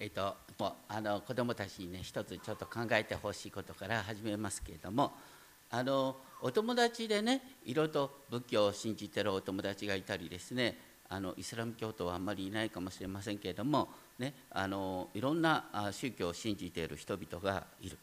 [0.00, 5.12] えっと、もあの子どもたちにね一つちょっと考えてほしいことから始めますけれども
[5.70, 10.78] あのお友達でねいろいろと仏教を信じてるお友達がいたりですね
[11.08, 13.88] あのイスラム教徒はあんまりいないかもしれませんけれども、
[14.18, 17.98] ね、あのいろんな宗教を信じている人々がいる。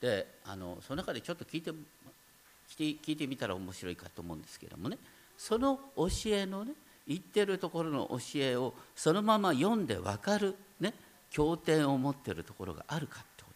[0.00, 4.98] であのその中でちょっと聞いて聞いて聞いてみたら面白いかと思うんですけどもね
[5.38, 6.72] その教えのね
[7.08, 10.92] 言ってるところの教えをそのまま読んで分かる、ね、
[11.30, 13.50] 経典を持ってるところがあるかってこ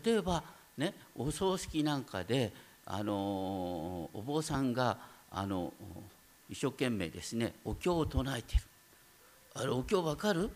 [0.00, 0.10] と。
[0.10, 0.42] 例えば
[0.76, 2.52] ねお葬式なんかで
[2.86, 4.98] あのお坊さんが
[5.30, 5.72] あの
[6.48, 8.62] 一生懸命ですねお経を唱えてる。
[9.54, 10.50] あれお経わかる？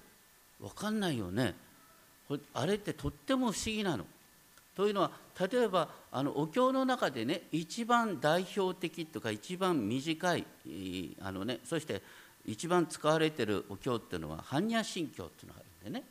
[0.60, 1.55] わかんないよね。
[2.55, 4.05] あれってとっても不思議なの。
[4.74, 10.47] というのは例えばあのお経の中でね一番代表的とか一番短い
[11.20, 12.00] あの、ね、そして
[12.47, 15.66] 一番使われてるお経っていうのは般若心経っていうのがある。
[15.82, 16.04] でね。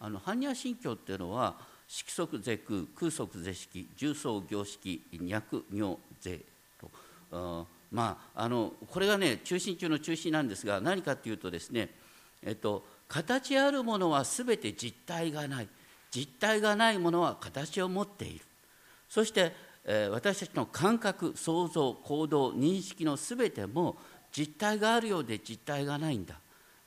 [0.00, 1.56] あの般若心経っていうのは
[1.88, 6.40] 色即是空空即是式重層行式脈妙税
[7.30, 7.66] と。
[7.90, 11.90] まああのこれがね中心中の中心なんですが何かっていうとですね
[12.42, 15.68] えっと形あるものは全て実体がない。
[16.10, 18.44] 実体がないものは形を持っている。
[19.08, 19.52] そして、
[19.84, 23.96] えー、私たちの感覚想像行動認識の全ても
[24.30, 26.36] 実体があるようで実体がないんだ。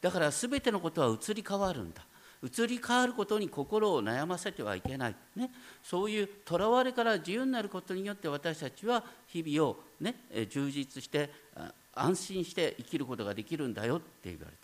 [0.08, 2.02] だから全てのことは移り変わるんだ。
[2.42, 5.50] 移り変わることに心を悩ませてはいけない、ね、
[5.84, 10.16] そういうとらわれから自由になることによって私たちは日々を、ね、
[10.50, 11.30] 充実して
[11.94, 14.58] 安心して生きることができるんだよって言われて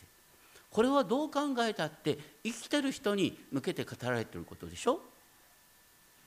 [0.70, 5.02] これはどう考えたって生きてる人に向けて語られてることでしょ？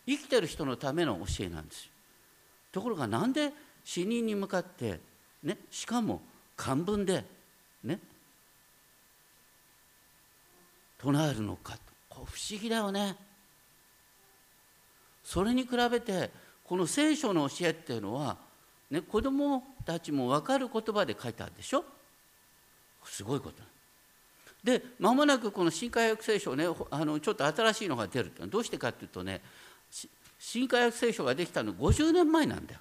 [0.05, 1.91] 生きてる人のための教えなんですよ。
[2.73, 3.53] ところがなんで
[3.85, 5.01] 死人に向かって
[5.43, 6.21] ねしかも
[6.57, 7.25] 漢文で
[7.85, 8.01] ね
[11.07, 11.79] 唱えるのかと。
[12.11, 13.15] 不思議だよね。
[15.23, 16.31] それに比べて
[16.65, 18.37] この聖書の教えっていうのは、
[18.91, 21.85] ね、子供たちも分かる言葉で書いてあるでしょ？
[23.05, 23.63] すごいこと
[24.65, 29.41] で間もなくこの新海約聖書ねあのちょっと新しいのが出るってどうしてかっていうとね
[30.41, 32.81] 新海約聖書ができたの50年前なんだよ。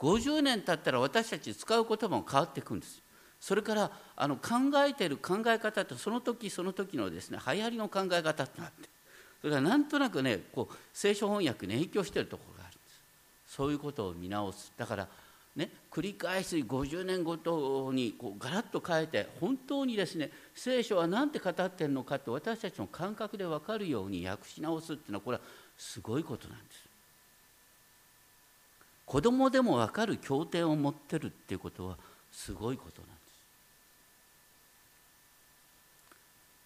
[0.00, 3.00] 50年経ったら私たち使う言葉も変わっていくんです
[3.40, 4.50] それからあの考
[4.86, 8.88] えてる考え方ってその時その時のですね流行りの考え方ってなって
[9.40, 13.00] それからなんとなくねこう聖書翻訳に影響してるところがあるんです。
[13.54, 14.72] そういうことを見直す。
[14.76, 15.08] だから
[15.54, 25.42] ね繰り返し50年ごとにこうガラッと変えて本当にですね聖書は何て語ってるのかって私たちの感覚で分かるように訳し直すっていうのはこれは
[25.76, 26.88] すごいことなんです。
[29.06, 31.96] 子供でも分かる経典を持ってるっていうことは
[32.30, 33.27] すごいことなんです。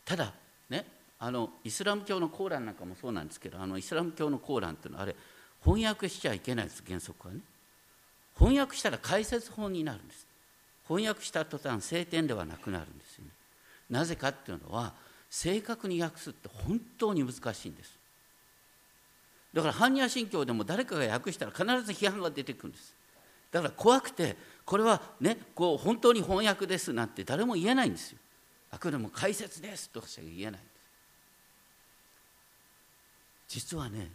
[0.04, 0.32] ただ
[0.68, 0.84] ね
[1.18, 5.14] あのイスラム教のコーランなんかもそうなんですけどあのイスラム教のコーランっていうのはあれ
[5.64, 7.40] 翻訳しちゃいけないです原則はね。
[8.36, 10.26] 翻訳したら解説本になるんです。
[10.88, 13.30] 翻訳した途端聖典ではなくなるんですよね。
[13.88, 14.92] なぜかっていうのは
[15.30, 17.98] 正確に訳すって本当に難しいんです。
[19.54, 22.94] だから般若心経でも誰かが訳したら必ず批判が出てくるんです。
[23.52, 28.18] だから怖くてこれはねこう本当に翻訳ですなんて誰も言えないんですよ。
[28.72, 30.60] あくまでも解説ですとしか言えない
[33.48, 34.10] 実はね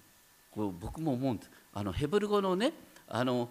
[0.52, 1.52] こう僕も思うんです。
[1.74, 2.74] あのヘブル語のね
[3.08, 3.50] あの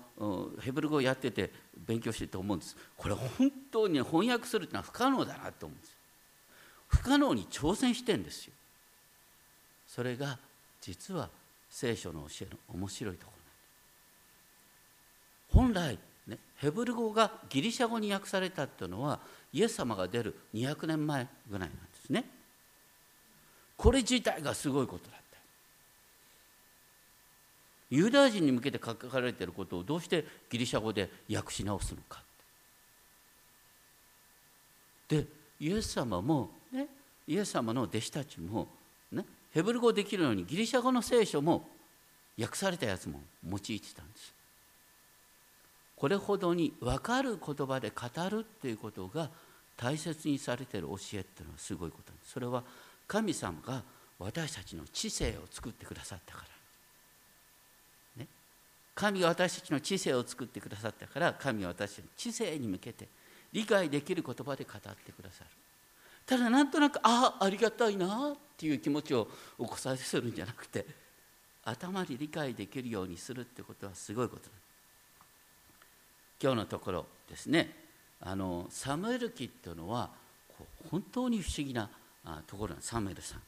[0.61, 1.53] ヘブル語をやってて
[1.87, 2.77] 勉強してて思うんです。
[2.97, 5.97] これ本当に翻訳するってのは不可能だなと思うんです。
[6.89, 8.53] 不可能に挑戦してんですよ。
[9.87, 10.39] それが
[10.81, 11.31] 実は
[11.71, 13.33] 聖書の教えの面白いとこ
[15.53, 19.21] ろ本来ね、ヘブル語がギリシャ語に訳されたっていうのは
[19.57, 22.27] イエス様が出る200年前ぐらいなんですね。
[23.75, 25.39] これ自体がすごいことだった。
[27.89, 32.21] ユダヤ人に向けて書かれていることをどうしてギリシャ語で訳し直すのか。
[35.09, 35.25] で
[35.59, 36.89] イエス様もね
[37.27, 38.69] イエス様の弟子たちも、
[39.11, 41.67] ね、ヘブル語できるようにギリシャ語の聖書も
[42.39, 44.35] 訳されたやつも用いてたんです。
[45.97, 49.31] これほどに分かる言葉で語るっていうことが
[49.77, 52.33] 大切にされてる教えっていうのはすごいことです。
[52.33, 52.63] それは
[53.07, 53.83] 神様が
[54.19, 56.45] 私たちの知性を作ってくださったか
[58.17, 58.29] ら、ね、
[58.95, 63.09] 神が私たちの知性を作ってくださったから神は私たちの知性に向けて
[63.53, 65.51] 理解できる言葉で語ってくださる。
[66.25, 70.85] ただなんとなくああありがたいなっていう気持ちを起こさせるんじゃなくて
[71.65, 74.67] 頭に理解できるようにするってことはすごいことなんです。
[76.43, 77.86] 今日のところですね。
[78.21, 80.11] あのサムエル記っていうのは
[80.91, 81.91] 本当に不思議な
[82.47, 83.41] ところなんサムエルさん。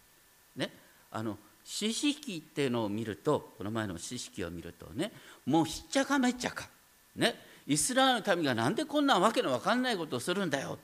[0.57, 0.71] ね。
[1.11, 5.13] あの四式っていうのを見るとこの前の四式を見るとね
[5.45, 6.67] もうひっちゃかめっちゃか、
[7.15, 7.35] ね、
[7.67, 10.79] イスラエルの民がなんでこんなわけのわかんないことをするんだよ。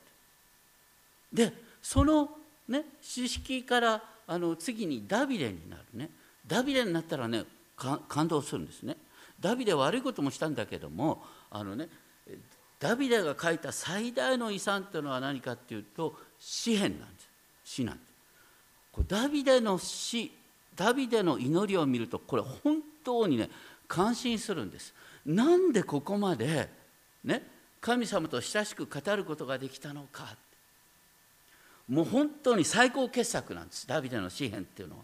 [1.32, 1.52] で
[1.82, 2.30] その
[2.68, 6.10] ね四式からあの次にダビデになるね。
[6.46, 7.44] ダビデになったらね
[8.08, 8.96] 感動するんですね。
[9.40, 11.88] ダビデ悪いこともしたんだけどもあのね
[12.80, 17.28] ダビデが書いた最大の遺産というのは何かっていうと詩篇なんです。
[17.64, 19.04] 詩なんです。
[19.08, 20.30] ダビデの詩
[20.76, 23.48] ダビデの祈りを見るとこれ本当にね
[23.88, 24.92] 感心するんです。
[25.24, 26.68] なんでここまで
[27.24, 27.42] ね
[27.80, 30.36] 神様と親しく語ることができたのか。
[31.88, 33.86] もう本当に最高傑作なんです。
[33.86, 35.02] ダビデの詩篇っていうのは。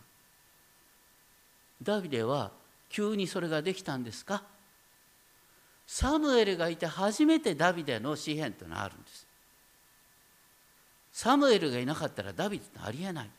[1.83, 2.51] ダビデは
[2.89, 4.43] 急にそれができたんですか？
[5.93, 9.27] サムエルがいて初めてダビデの詩篇というのがあるんです。
[11.13, 13.31] サムエルがいなかったらダビデってありえない。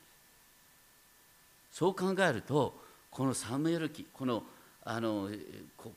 [1.71, 2.75] そう考えると
[3.09, 4.43] このサムエル記この
[4.83, 5.29] あの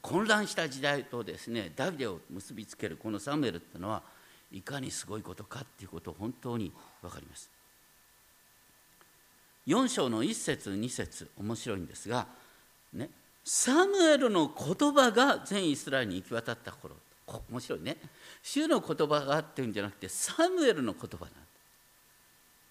[0.01, 4.05] 混乱した時代とですねダビデを結びつけるこのサムエルっていうのは
[4.53, 6.73] いかにすごいことかっていうことを本当に
[7.03, 7.51] 分かります。
[9.67, 12.29] 4章の1節2節面白いんですが
[12.93, 13.11] ね
[13.45, 16.97] サムエルの言葉が全イスラエルに行き渡った頃。
[17.51, 17.97] 面白いね。
[18.43, 21.27] 主の言葉があってんじゃなくてサムエルの言葉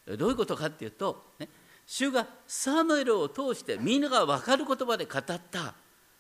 [0.07, 1.47] なんどういうことかっていうと、ね、
[1.87, 5.73] 主がサムエルを通してみんなが分かる言葉で語った。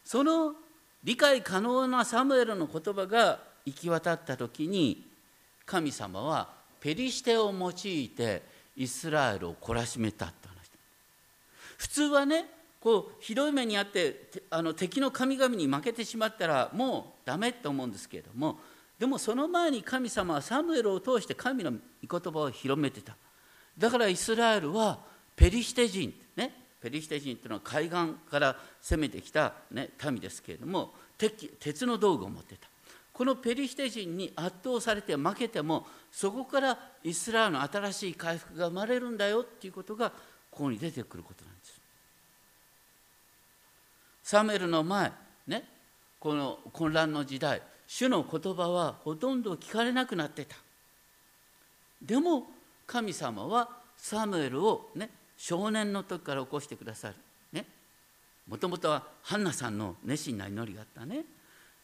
[0.03, 0.55] その
[1.03, 5.05] 理解可能なサムエルの言葉が行き渡った時に
[5.65, 6.49] 神様は
[6.79, 8.41] ペリシテを用いて
[8.75, 10.71] イスラエルを懲らしめたって話
[11.77, 12.45] 普通はね
[12.83, 18.59] こうひどい目にあってあの敵の神々に負けてしまったらもうダメと思うんですけれども
[18.99, 23.15] でもその前に神様はサムエルを通して神の御言葉を広めてた。
[23.77, 24.99] だからイスラエルは
[25.33, 32.67] ペリシテ人ねペリシテ人というのは海岸から攻めてきた、ね、民ですけれども鉄の道具を持ってた。
[33.13, 41.82] このペリシテ人に圧倒されて負けてもそこからイスラエルの新しい回復が生まれるんだよっていうことがここに出てくることなんです。
[44.23, 45.11] サムエルの前
[45.47, 45.63] ね
[46.19, 50.55] この混乱の時代主の言葉はほとんど聞かれなくなってた。
[52.01, 52.47] でも
[52.87, 57.15] 神様はサムエルをね少年の時から起こしてくださる。
[58.47, 61.23] もともとはハンナさんの熱心な祈りがあったね。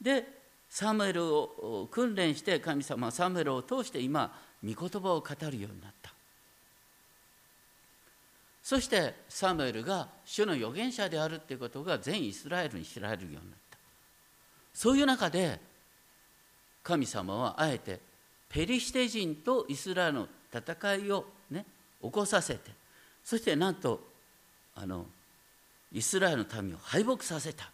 [0.02, 0.26] で
[0.70, 4.34] サムエルを訓練して神様はサムエルを通して今
[4.64, 5.99] 御言葉を語るようになった。
[8.70, 13.80] そしてサムエルが主の預言者であるということが全イスラエルに知られるようになった。
[14.76, 15.60] そういう中で
[16.84, 18.00] 神様はあえて
[18.48, 21.66] ペリシテ人とイスラエルの戦いをね
[22.00, 22.70] 起こさせて
[23.26, 24.02] そしてなんと
[24.76, 25.08] あの
[25.92, 27.72] イスラエルの民を敗北させた。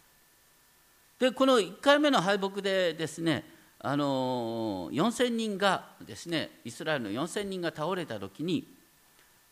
[1.18, 3.44] でこの1回目の敗北でですね
[3.80, 8.66] あの4,000人がですねイスラエルの4,000人が倒れた時に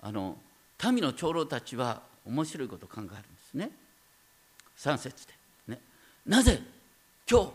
[0.01, 0.39] あの
[0.91, 3.17] 民の長老たちは面白いことを考えるんで
[3.51, 3.71] すね。
[4.79, 5.33] 3節で、
[5.69, 5.81] ね、
[6.27, 6.61] なぜ？
[7.31, 7.51] 今日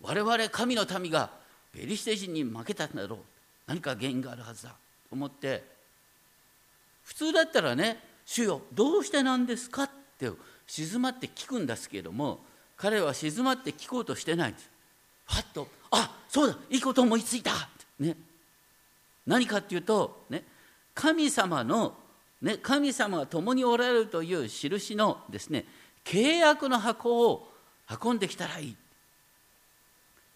[0.00, 1.30] 我々神の民が
[1.72, 3.18] ペリシテ人に負けたんだろう。
[3.66, 4.70] 何か原因があるはずだ。
[4.70, 4.76] と
[5.12, 5.64] 思って。
[7.04, 10.30] 普通だったらね「主よどうしてなんですか?」って
[10.68, 12.44] 静まって聞くんですけれども
[12.76, 14.70] 彼は静まって聞こうとしてないんです。
[15.26, 18.16] パッと「あそうだいいこと思いついた!」ね。
[19.26, 20.44] 何かっていうと、ね、
[20.94, 21.96] 神様の、
[22.42, 25.64] ね、神様が共におられるという印のですね
[26.04, 27.48] 契約の箱を
[28.02, 28.76] 運んできたらいい。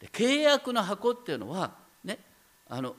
[0.00, 1.72] で契約の箱っていうのは
[2.04, 2.18] ね
[2.68, 2.94] あの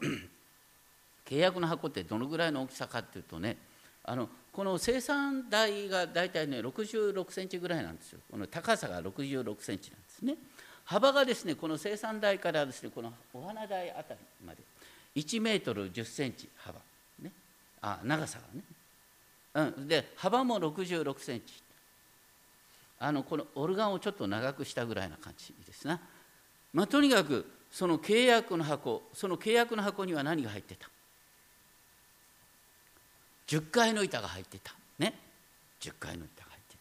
[1.26, 3.58] 契約の箱ってどのぐらいの大きさかっていうとね
[4.04, 8.20] あのこの生産台が大体ね66センチぐらいなんですよ。
[8.30, 10.36] この高さが66センチなんですね。
[10.84, 14.64] 幅がですねこの生産台からですねこのお花台あたりまで。
[15.16, 16.80] 1メートル10センチ幅。
[17.20, 17.32] ね。
[17.82, 18.64] あ長さがね、
[19.58, 21.46] うん、で幅も66センチ。
[23.00, 26.00] あのこのオルガンをちょっと長くしたぐらいな感じですな、
[26.74, 30.90] まあ、とにかくその契約の箱その契約の箱には何が入ってた
[33.48, 34.74] ？10階の板が入ってた。
[35.00, 35.14] ね。
[35.80, 36.78] 10階の板が入って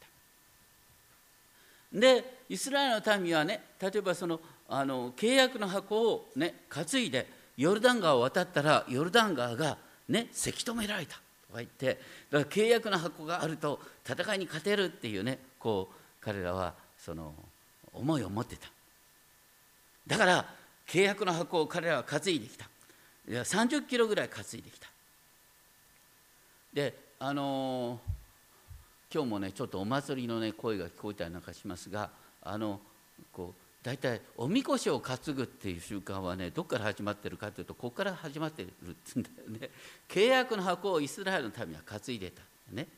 [1.93, 2.01] た。
[2.01, 9.79] でイスラエルの民はね例えばそのあの契約の箱をね担いでヨルダン川を渡ったらヨルダン川が
[10.09, 11.21] ねせき止められた。
[11.57, 17.33] とか言ってだから契約の箱があると戦いに勝てるっていうねこう彼らはその
[17.95, 18.69] 思いを持ってた。
[20.07, 20.47] だから
[20.87, 22.69] 契約の箱を彼らは担いできた。
[23.29, 24.89] 30キロぐらい担いできた。
[26.75, 27.99] であの
[29.13, 32.11] 今日もねちょっとお祭りのね声が聞こえたりなんかしますが
[32.43, 32.81] あの
[33.33, 39.71] こう大体おみこしを担ぐっていう習慣はねどこから始まってるかというとここから始まってるってんだよね。
[40.09, 42.89] 契約の箱をイスラエルの民は担いでたね。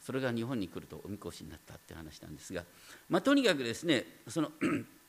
[0.00, 2.62] それが日本に来るとおみこしになったって話なんですが、
[3.10, 4.52] まあ、とにかくですねその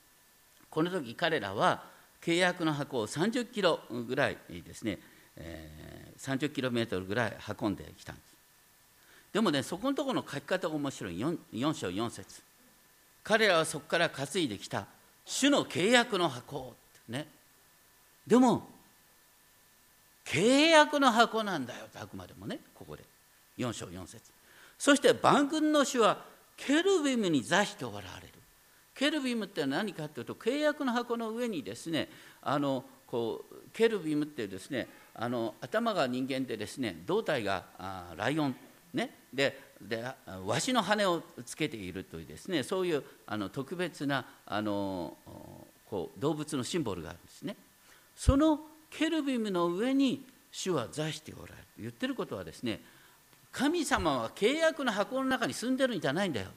[0.72, 1.84] この時彼らは
[2.20, 4.98] 契約の箱を30キロぐらいですね、
[5.36, 8.36] えー、30キロメートルぐらい運んできたんです。
[9.34, 11.20] でもねそこのところの書き方が面白い。
[11.20, 12.49] 4, 4章4節。
[13.24, 14.86] 彼らはそこから担いできた。
[15.26, 16.76] 主の契約の箱
[17.08, 17.28] ね。
[18.26, 18.68] でも
[20.26, 21.86] 契約の箱なんだよ。
[21.92, 22.60] とあくまでもね。
[22.74, 23.04] ここで。
[23.58, 24.32] 4章4節。
[24.78, 26.24] そして万軍の主は
[26.56, 28.34] ケルビムに座しておられる。
[28.96, 32.10] ケルビムって何かというと契約の箱の上にですね
[32.42, 37.64] あのこうケルビムってですねあの頭が人間でですね胴体が
[38.18, 38.56] ライオン
[38.94, 39.16] ね。
[39.34, 40.04] でで
[40.46, 45.16] わしの羽をつけているというですねそういうあの特別なあの
[45.90, 47.56] こう動物のシンボルがあるんですね
[48.16, 48.60] その
[48.90, 52.82] ケルビムの上に主は座しておられる言ってることはですね
[53.52, 56.48] 神様は契約の箱の中に住んでるんじゃないんだよ。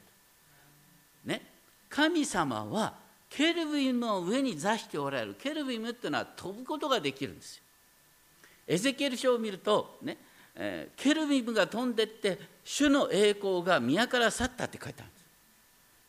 [1.25, 1.43] ね、
[1.89, 2.95] 神様は
[3.31, 7.63] ケルビムの上に座しておられるケルビムっていうのは飛ぶことができるんですよ。
[8.67, 10.19] エゼキエル書を見ると、ね
[10.57, 15.25] えー、ケルビムが飛んでって主の栄光が宮から去ったって書いてあるんです。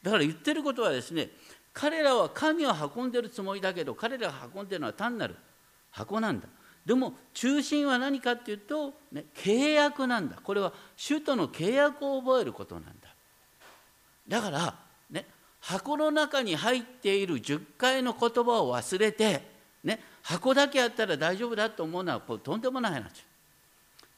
[0.03, 1.29] だから言ってることはですね
[1.73, 5.35] 彼らは神を運んでるつもりだけど彼らが運んでるのは単なる
[5.91, 6.47] 箱なんだ。
[6.85, 12.91] でも中心は何かっていうと、ね、契約なんだこれは主との契約を覚えることなんだ
[14.27, 14.75] だから
[15.09, 15.25] ね
[15.61, 19.41] 箱の中に入っている10回の言葉を忘れて、
[19.83, 23.23] ね、箱だけやったら大丈夫だと思うのはとんでもない話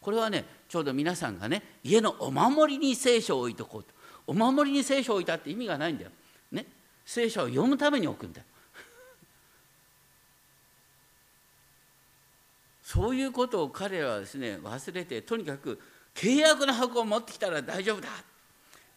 [0.05, 3.89] これはねちょうど皆さんがね家のお守りに聖書を置いとこうと。
[4.27, 6.11] お守りに聖書を置いたって意味がないんだよ、
[6.51, 6.67] ね、
[7.05, 8.45] 聖書を読むために置くんだよ。
[12.85, 15.81] そういうことを彼らはですね忘れてとにかく
[16.13, 18.09] 契約の箱を持ってきたら大丈夫だ。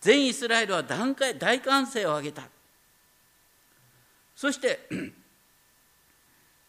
[0.02, 2.42] 全イスラエルは段階大歓声を上げた。
[4.36, 4.86] そして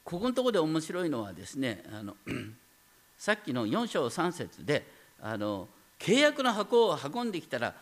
[0.06, 2.16] ここのところで面白いのはですねあの
[3.20, 4.88] さっきの4章3節で
[5.22, 5.68] あの
[6.00, 7.76] 契約の箱を運んできたら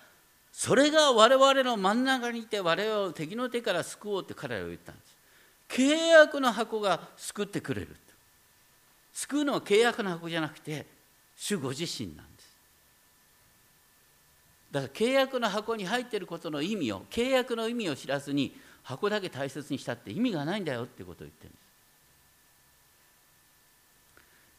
[0.51, 5.15] それが我々の真ん中にいて我々を敵の手から救おうって彼らは言ったんです。
[5.70, 7.96] 契約の箱が救ってくれる
[9.13, 10.86] 救うのは契約の箱じゃなくて
[11.36, 12.58] 主ご自身なんです。
[14.72, 21.66] だから契約の箱に入っていることの意味を契約の意味を知らずに箱だけ大切にしたって意味がないんだよってことを言ってるんです。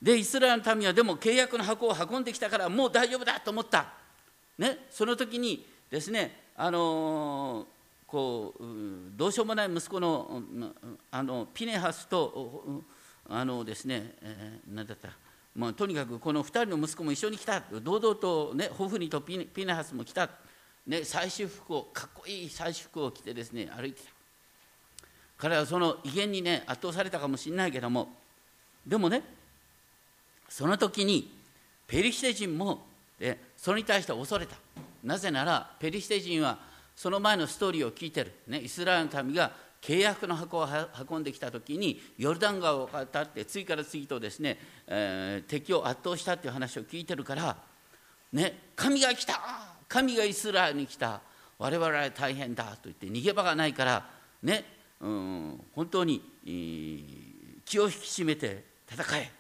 [0.01, 3.87] でイスラエルの民はでも契約の箱を運んできたからもう大丈夫だと思った、
[4.57, 7.67] ね、その時にですねあの、
[8.07, 8.63] こう
[9.17, 10.43] どうしようもない息子の
[11.11, 12.83] あのピネハスと
[13.29, 15.11] あのですね、えー、何だった。
[15.55, 17.63] まあ、とにかくこの2人の息子も一緒に来た。
[17.83, 20.31] 堂々と、ね、ホフニとピネハスも来た、
[20.87, 24.11] ね、最終服をかっこいい最終服を着てですね歩いてた。
[25.37, 28.09] 彼はその威厳にね圧倒されたかもしれないけども。
[28.87, 29.23] でもね
[30.49, 31.31] その時に
[31.87, 32.87] ペリシテ人も、
[33.21, 34.57] ね、それに対して恐れた。
[35.05, 36.59] なぜならペリシテ人は
[36.97, 40.67] その前のストーリーを聞いてる、ね、イスラエルの民が契約の箱を
[41.09, 47.57] 運んできた時にヨルダン川を渡って次から次とですね、えー、敵を圧倒したっていう話を聞いてるから
[48.33, 49.41] ね神が来た!
[49.89, 51.21] 神がイスラエルに来た!
[51.59, 54.07] 我々は大変だと言って逃げ場がないから
[54.43, 54.65] ね、
[55.01, 57.05] うん、本当に、えー、
[57.65, 59.38] 気を引き締めて戦え。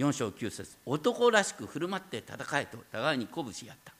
[0.00, 3.92] 4章9節男らしく振る舞って戦えと互いに鼓舞し合った。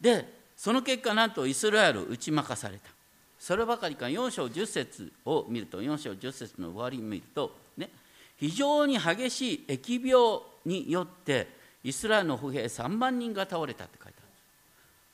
[0.00, 2.90] でその結果なんとイスラエル打ち負かされた。
[3.38, 7.90] そればかりか4章10節を見ると4章10節の終わりを見るとね
[8.38, 11.48] 非常に激しい疫病によって
[11.82, 14.28] イスラエルの歩兵3万人が倒れたって書いてある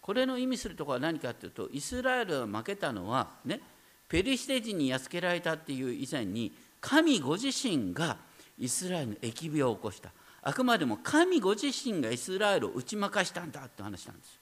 [0.00, 3.60] これの意味するところは何かというとイスラエルが負けたのはね
[4.08, 8.16] ペリシテ人にやっつけられたっていう以前に神ご自身が
[8.60, 10.10] イスラエルの疫病を起こした
[10.42, 14.38] あくまでも神ご自身がイスラエルを打ち負かしたんだって話なんです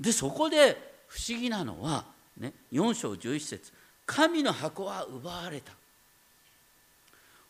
[0.00, 2.04] でそこで不思議なのは、
[2.36, 3.72] ね、4章11節
[4.04, 5.72] 神の箱は奪われた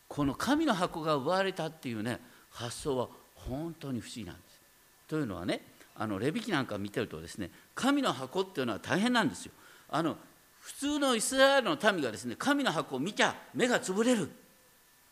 [0.07, 2.19] この神の箱が奪われたっていうね
[2.51, 4.61] 発想は本当に不思議なんです。
[5.07, 5.61] というのはね
[5.95, 9.51] あのレビキなんか見てるとですね神の箱っていうのは大変なんですよ。
[9.89, 10.17] あの
[10.65, 14.31] 普通のイスラエルの民がですね神の箱を見ちゃ目が潰れる。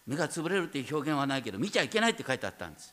[0.07, 2.91] 目が潰れるっていう表現はないけど見ちゃいけないって書いてあったんです。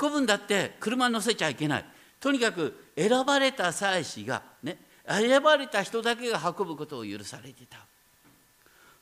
[0.00, 1.84] 運ぶんだって車に乗せちゃいけない。
[2.20, 7.78] とにかく選ばれた祭司がね選ばれた人だけが運ぶことを許されてた。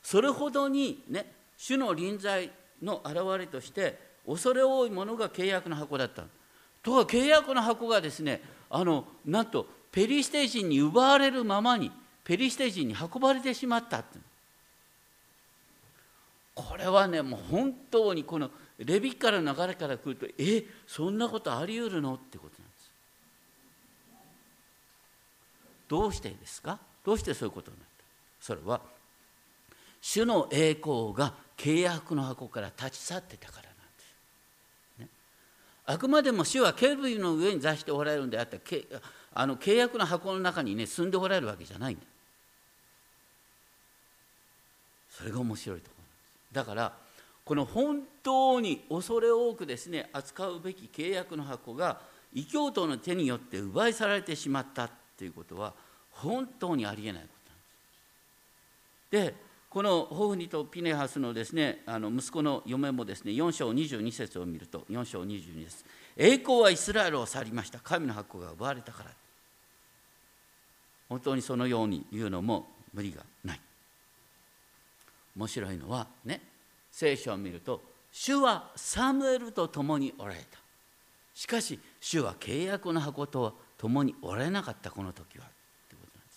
[0.01, 2.49] それほどにね主の臨在
[2.81, 6.23] の現れとして恐れ多いものが契約の箱だった。
[6.81, 11.89] とは契約の箱がですねあのなんとペリシテ人に奪われるままに
[12.25, 14.19] ペリシテ人に運ばれてしまったって。
[16.53, 22.15] これはねもう本当にこのレビッカの流れから来るとえそんなことあり得るの？
[22.15, 22.91] ってことなんです。
[25.87, 26.77] どうしてですか？
[27.05, 28.03] どうしてそういうことになった？
[28.41, 28.81] それは
[30.01, 33.79] 主の栄光が契約の箱から立ち去ってたからなんで
[34.97, 35.07] す、ね、
[35.85, 38.59] あくまでも主はケルビの上に座しておられるんであって
[39.35, 42.03] あの契約の箱の中にね住んでおられるわけじゃないんだ。
[45.11, 45.95] それが面白いとこ
[46.53, 46.93] ろだから
[47.43, 51.99] この本当に恐れ多くですね扱うべき契約の箱が
[52.33, 55.73] 異教徒の手によって奪い去られてしまったということは
[56.11, 57.27] 本当にありえないこ
[59.11, 59.35] となんです。
[59.35, 65.83] でこのホフニとピネハスのですねあの息子の嫁もですね4章22節を見ると4章22節
[66.15, 67.79] 栄光はイスラエルを去りました。
[67.79, 69.11] 神の箱が奪われたから
[71.09, 73.59] 本当にそのように言うのも無理がない。
[75.35, 76.41] 面白いのはね
[76.91, 77.81] 聖書を見ると
[78.11, 80.59] 主はサムエルと共におられた。
[81.33, 85.45] しかし主は契約の箱と共におられなかったこの時は。
[85.89, 86.27] ということなん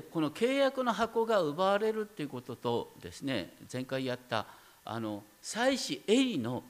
[0.00, 0.04] す。
[0.04, 4.46] でこの契約の箱が奪われるっていうこととですね前回やった
[4.84, 6.64] あの祭司エリの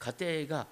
[0.00, 0.66] 家庭が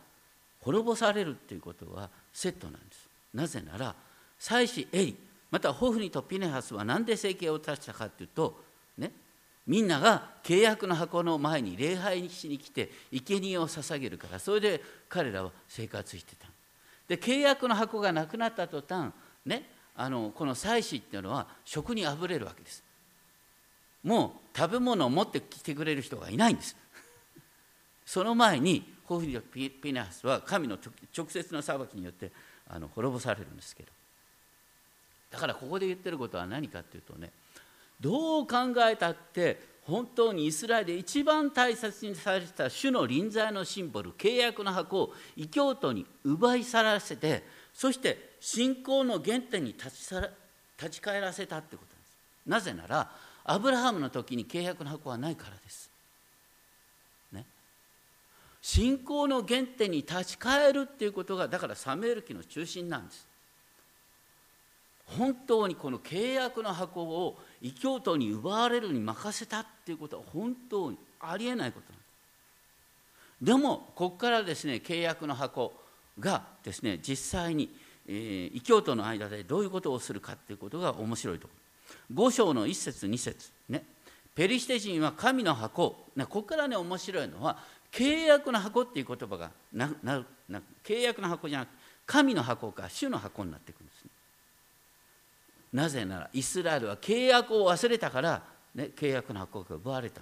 [0.60, 3.01] 滅ぼされるっていうことはセットなんです。
[3.34, 3.94] なぜなら
[4.38, 5.16] 祭司エリ
[5.50, 8.62] またホフニとピネハスは何で生計を立したかというと
[8.98, 9.12] ね
[9.66, 16.48] みんなが契約の箱の前に礼拝しに来て生贄を捧げるからそれで彼らは生活してた
[17.08, 19.12] で契約の箱がなくなった途端
[19.44, 22.82] ねあのこの祭司っていうのは食にあふれるわけです。
[24.02, 26.76] もう食べ物を持ってきてくれる人がいないんです。
[28.04, 30.78] その前にホフニとピネハスは神の
[31.16, 32.32] 直接の裁きによって
[32.68, 33.90] あの滅ぼされるんですけど。
[35.30, 37.30] だからここで言ってることは何かっていうとね
[37.98, 50.14] どう考えたって本当にイスラエルで一番大切にされてた主の臨在のシンボル契約の箱を異教徒に奪い去らせてそして信仰の原点に立ち
[50.76, 51.94] 立ち返らせたってこと
[52.48, 52.68] なんです。
[52.68, 53.10] なぜなら
[53.44, 55.90] アブラハムの時に契約の箱はないからです、
[58.62, 63.26] 信仰の原点に立ち返るっていうことがだからサムエル記の中心なんです。
[65.04, 72.12] 本当にこの契約の箱を異教徒に奪われるに任せたっていうことは本当にありえないことなんです。
[73.42, 75.74] でもここからですね契約の箱
[76.20, 77.74] がですね実際に、
[78.06, 81.54] えー、異教徒の間でどういうことをするかっていうことが面白いとこ
[82.14, 83.84] ろ5章の1節2節ね。
[84.34, 87.58] ペリシテ人は神の箱、ここからね面白いのは
[87.92, 91.74] 契約の箱っていう言葉がななな契約の箱じゃなくて
[92.06, 94.10] 神の箱か主の箱になってくるんですね。
[95.72, 98.42] なぜならイスラエルは契約を忘れたから、
[98.74, 100.20] ね、契約の箱が奪われた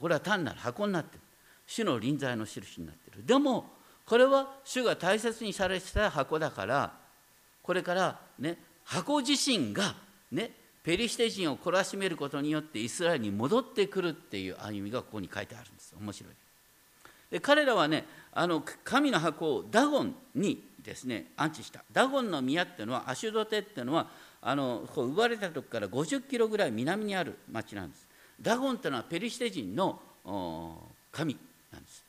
[0.00, 1.20] これは単なる箱になってる。
[1.66, 3.24] 主の臨在の印になってる。
[3.24, 3.66] でも
[4.06, 6.92] これは主が大切にされてた箱だから
[7.62, 9.94] これからね箱自身が
[10.32, 10.50] ね
[10.82, 15.94] ペリシテ人を懲らしめることによってイスラエルに戻ってくるっていう歩みがここに書いてあるんです。
[16.00, 16.32] 面白い。
[17.30, 21.84] で彼らはねあの神の箱をダゴンにですね安置した。
[21.92, 24.08] ダゴンの宮っていうのはアシュドテっていうのは
[24.40, 28.08] あのこう奪われたとこから50キロぐらい南にある町なんです。
[28.40, 30.00] ダゴンっていうのはペリシテ人の
[31.12, 31.36] 神
[31.72, 32.02] なんです。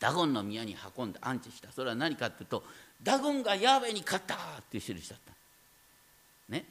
[0.00, 1.70] ダゴンの宮に運んで安置した。
[1.70, 2.64] それは何かっていうと
[3.02, 4.38] ダゴンがヤーウェに勝ったっ
[4.70, 5.32] ていう印だった。
[6.48, 6.64] ね。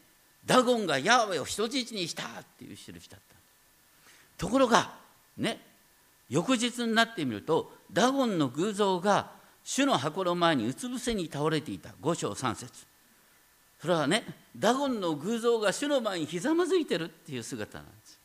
[0.45, 3.36] ダゴンがヤーウェを人質にしたっていう印だった。
[4.38, 4.91] ところが
[5.38, 5.60] ね
[6.30, 9.32] 翌日になってみるとダゴンの偶像が
[9.63, 11.93] 主の箱の前にうつ伏せに倒れていた。
[11.99, 12.86] 五章三節。
[13.82, 14.23] それはね
[14.58, 18.19] ダゴンの偶像が主の前にひざまずいてるっていう姿なんです。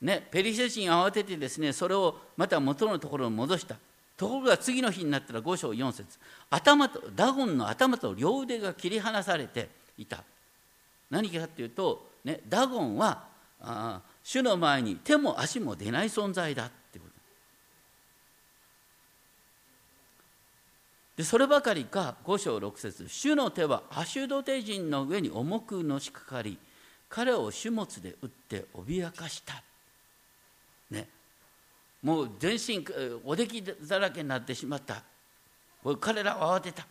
[0.00, 3.76] ねペリシテ人慌ててですねそれをまた元のところに戻した。
[4.16, 6.18] ところが次の日になったら五章四節。
[6.50, 10.22] 頭とダゴンの頭と両腕が切り離されていた。
[11.10, 13.24] 何かっていうと、ね、ダゴンは
[13.60, 17.12] あ主の前に手も足も出ない存在だってこと。
[21.16, 26.58] でそればかりか五章六節主の手はアシュドテ人の上に重くのしかかり
[27.08, 29.62] 彼を種物で打って脅かした」
[30.90, 31.08] ね。
[32.02, 32.82] もう全身
[33.24, 35.02] おできだらけになってしまった。
[36.00, 36.86] 彼らは慌てた。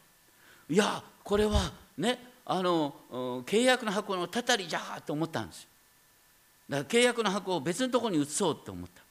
[0.69, 2.19] いやこれはね
[2.51, 2.95] あの
[3.45, 5.67] 契約の箱のたたりじゃと思ったんです
[6.67, 9.03] だから契約の箱を別のところに移そうと思った。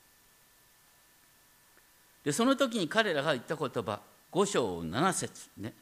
[2.24, 4.01] でその時に彼らが言った言葉
[4.33, 5.72] 5章7節ね。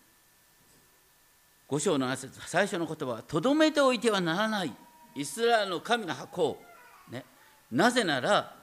[1.69, 4.73] 5章7節最初の言葉は「とどめておいてはならない
[5.15, 6.63] イスラエルの神の箱を」
[7.11, 7.25] ね、
[7.71, 8.55] なぜなら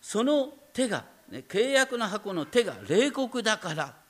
[0.00, 4.02] その手が、ね、契約の箱の手が冷酷だから。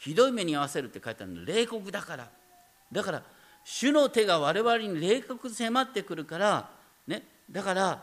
[0.00, 2.39] ひどい目に遭わせるって書いてあるの冷酷だから。
[2.92, 3.22] だから
[3.64, 6.70] 主の手が我々に冷酷迫ってくるから、
[7.06, 8.02] ね、だから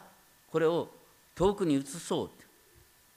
[0.51, 0.89] これを
[1.35, 2.29] 遠くに移そう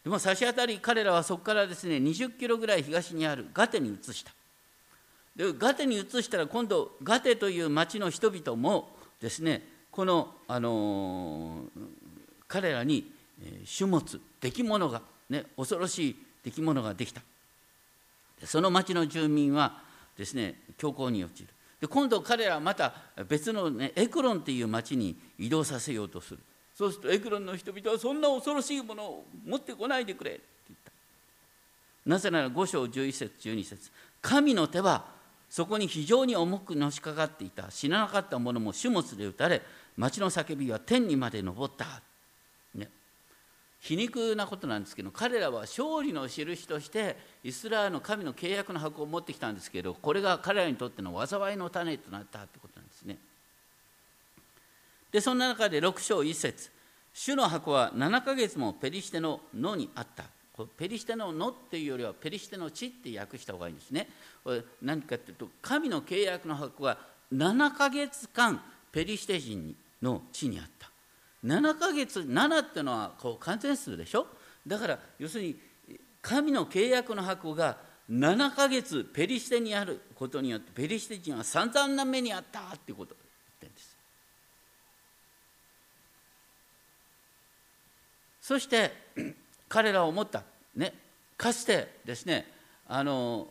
[0.02, 4.32] でも差し当たり彼らはそこからですね20キロぐらい東にあるガテに移した。
[5.36, 11.82] でガテに移したら今度ガテという町の人々もですねこの、あのー、
[12.48, 13.12] 彼らに
[13.78, 17.20] 種物出来物が、ね、恐ろしい出来物ができた。
[18.44, 19.82] その町の住民は
[20.16, 21.48] ですね強行に陥る。
[21.80, 22.92] で今度彼らはまた
[23.28, 26.40] 別の、ね、エクロンっていう町に移動させようとする。
[26.74, 30.92] そうするとエクロンの人々はそんな恐ろしいものを持ってこないでくれって言った。
[32.06, 33.90] なぜなら5章11節12節。
[34.20, 35.04] 神の手は
[35.48, 37.70] そこに非常に重くのしかかっていた。
[37.70, 39.62] 死ななかった者も種物で打たれ
[39.96, 42.02] 町の叫びは天にまで上った、
[43.80, 53.16] 皮肉なことなんですけど彼らは勝利の印としてイスラエルの神の契約の箱を持ってきたんですけどこれが彼らにとっての災いの種となったってことなんですね。
[55.10, 56.70] でそんな中で6章1節。
[57.12, 60.24] 主の箱は7ヶ月もペリシテの野にあった。
[60.76, 64.08] ペリシテの野っていうよりはペリシテの地って訳した方がいいんですね。
[64.82, 66.98] 何かっていうと神の契約の箱が
[67.32, 68.62] 7ヶ月間
[68.92, 70.89] ペリシテ人の地にあった。
[71.44, 74.26] 7ヶ月7っていうのはこう完全数でしょ？
[74.66, 75.56] だから要するに
[76.20, 77.78] 神の契約の箱が
[78.10, 83.14] 7ヶ月ペリシテにあることによってペリシテ人は散々な目にあったっていうこと。
[83.14, 83.26] を言っ
[83.60, 83.96] てるんです
[88.42, 88.92] そして
[89.68, 90.42] 彼らは思った
[90.74, 90.92] ね
[91.36, 92.46] かつてですね
[92.88, 93.46] あの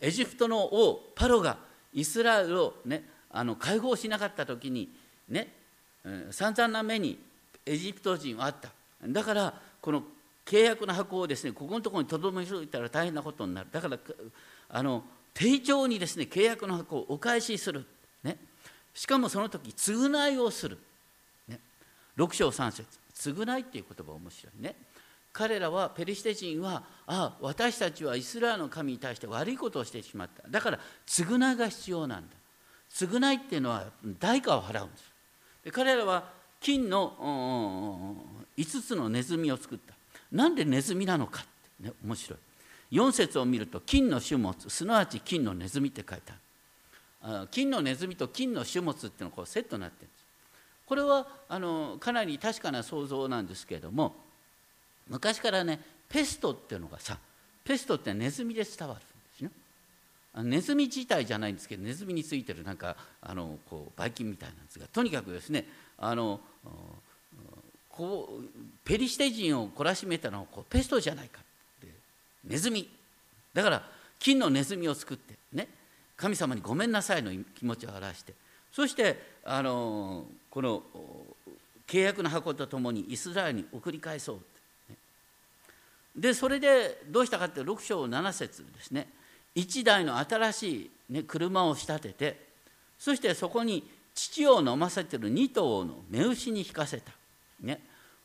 [0.00, 1.56] エジプトの王パロが
[1.92, 4.90] イスラエルをねあの解放しなかった時に
[5.28, 5.63] ね
[6.30, 7.18] 散々な目に
[7.64, 8.70] エジプト人はあった。
[9.06, 10.02] だからこの
[10.44, 13.68] 契約の箱をですねここのところにとどめておいたら大変なことになる。
[13.72, 13.98] だから
[14.68, 17.86] あの丁重にですね契約の箱をお返しする、
[18.22, 18.36] ね、
[18.94, 20.78] しかもその時償いをする、
[21.48, 21.58] ね、
[22.16, 22.86] 6章3節。
[23.14, 24.62] 償いっていう言葉面白い。
[24.62, 24.74] ね。
[25.32, 30.48] 彼らはペリシテ人はああ私たちはイスラエルの神に対して悪いことをしてしまった。
[30.48, 32.36] だから償いが必要なんだ。
[32.92, 33.86] 償いっていうのは
[34.20, 35.13] 代価を払うんです。
[35.64, 38.16] で彼らは金の
[38.56, 39.94] 5つのネズミを作った。
[40.30, 41.44] なんでネズミなのかっ
[41.82, 42.38] て、ね、面白い。
[42.92, 46.32] 4節を見ると金の種物すなわち金のネズミって書いて
[47.22, 47.48] ある。
[47.50, 50.24] 金のネズミと金の種物っていうのがこうセットになってるんです。
[50.86, 54.14] これはあのかなり確かな想像なんですけれども
[55.08, 57.18] 昔からねペストっていうのがさ
[57.64, 59.00] ペストってネズミで伝わる。
[60.42, 65.66] ネズミ自体じゃないんですけどネズミについてるなんかあのこうばい菌みたいなんですがとにかくですね
[65.96, 66.40] あの
[67.88, 68.44] こう
[68.84, 71.88] ペリシテ人を懲らしめたのはこうペストじゃないかって
[72.44, 72.88] ネズミ。
[73.52, 73.82] だから
[74.18, 75.68] 金のネズミを作ってね
[76.16, 78.34] 神様にごめんなさいの気持ちを表して
[78.72, 80.82] そしてあのこの
[81.86, 84.40] 契約の箱とともにイスラエルに送り返そう
[86.16, 89.08] でそれでどうしたかって6章7節ですね。
[89.54, 92.46] 1台の新しい、ね、車を仕立てて
[92.98, 97.12] そしてそこに乳を飲ませてる2頭の目牛に引かせた、
[97.60, 97.80] ね、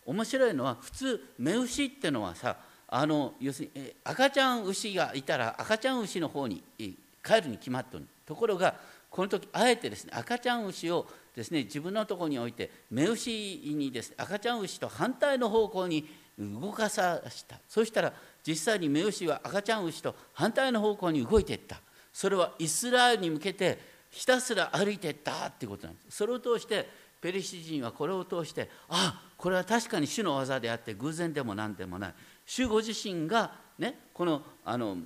[0.06, 8.06] 面白いのは普通目牛っていうのはさあの要するに赤ちゃん牛がいたら赤ちゃん牛の方に帰るに決まってる。
[8.26, 8.76] ところが
[9.10, 13.32] この時あえてですね赤ちゃん牛をですね自分のところに置いて目牛
[13.76, 16.08] にですね赤ちゃん牛と反対の方向に
[16.40, 17.60] 動かさした。
[17.68, 18.14] そしたら
[18.50, 21.80] 実際に目牛は赤ちゃん牛と反対の方向に動いていった。
[22.12, 23.78] それはイスラエルに向けて
[24.10, 26.18] ひたすら歩いていったっていうことなんです。
[26.18, 26.90] それを通して
[27.22, 32.14] ペリシテ人はこれを通してああこれは確かに主の技であって偶然でも何でもない。
[32.48, 34.98] 主ご自身がねこのあの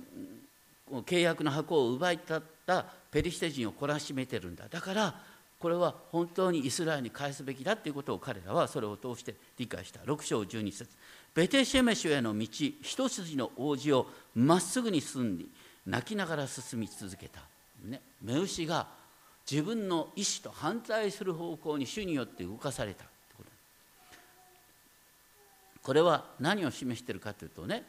[0.90, 4.68] 契約の箱を奪い取ったペリシテ人を懲らしめてるんだ。
[4.70, 5.20] だから
[5.58, 10.00] これは本当にイスラエルに返すべきだっていうことを彼らはそれを通して理解した。
[10.00, 10.88] 6章12節。
[11.34, 12.46] ベテシェメシュへの道
[12.82, 15.44] 一筋の王子をまっすぐに進んで
[15.86, 17.40] 泣きながら進み続けた、
[17.84, 18.86] ね、目牛が
[19.50, 23.04] 自分の意思と反対する方向に主によって動かされた。
[25.82, 27.84] これは何を示しているかというとね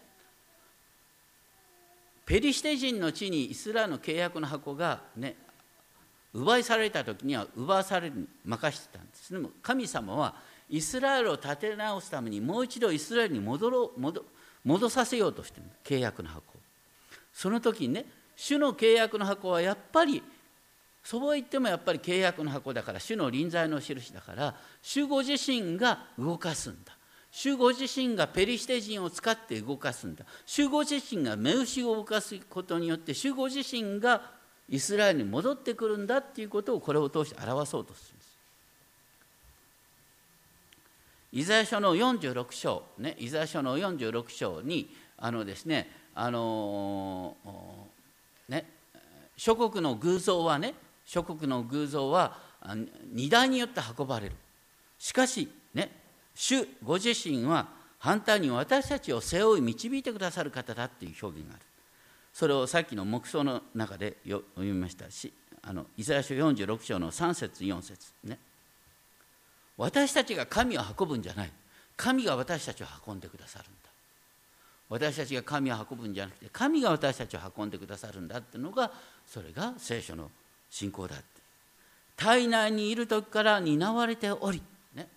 [2.25, 5.38] ペリシテ人の地にイスラエルの契約の箱がね
[6.34, 9.31] 奪いされた時には奪わされるに任してたんです。
[9.31, 10.36] でも神様は
[10.69, 14.25] イスラエルを立て直すためにもう一度イスラエルに戻ろう戻
[14.63, 15.65] 戻させようとしてる。
[15.84, 16.56] 契約の箱
[17.34, 20.23] その時にね主の契約の箱はやっぱり
[21.04, 26.97] そう言ってもやっぱり契約の箱だから主の臨在の印だから主ご自身が動かすんだ。
[27.32, 30.25] 主ご自身がペリシテ人を使って動かすんだ。
[30.45, 34.21] 主ご自身が目牛を動かすことによって主ご自身が
[34.69, 38.38] イスラエルに戻ってくるんだっていうことをこれを通して表そうとするんです
[41.36, 47.36] イザヤ書の46章ねイザヤ書の46章にあのですねあの
[48.48, 48.65] ね
[49.36, 52.38] 諸国の偶像はね諸国の偶像は
[53.12, 54.36] 荷台によって運ばれる。
[54.98, 55.91] しかしね
[56.34, 57.67] 主ご自身は
[58.00, 61.65] 反対に私たちを背負い導いてくださる方だっていう表現がある。
[62.32, 68.39] それをさっきの黙想の中で読みましたしあのイザヤ書46章の3節4節ね。
[69.78, 71.52] 私たちが神を運ぶんじゃない。
[71.98, 73.90] 神が私たちを運んでくださるんだ。
[74.90, 78.92] 私たちが神を運ぶんじゃなくて神が私たちを運んでくださるんだっていうのが
[79.26, 80.30] それが聖書の
[80.70, 81.26] 信仰だって。
[82.18, 84.62] 体内にいる時から担われており、
[84.94, 85.08] ね、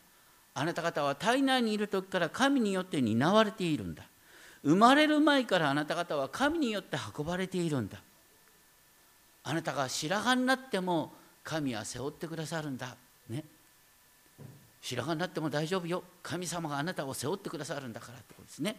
[0.55, 4.03] あなた方は体内にいる時から神によって担われているんだ。
[4.65, 7.99] 生まれる前からあなた方は神によって運ばれているんだ。
[9.45, 11.13] あなたが白髪になっても
[11.45, 12.97] 神は背負ってくださるんだ。
[13.29, 13.45] ね。
[14.81, 16.03] 白髪になっても大丈夫よ。
[16.23, 18.77] 神様があなたを背負ってくださるんだからってことですね。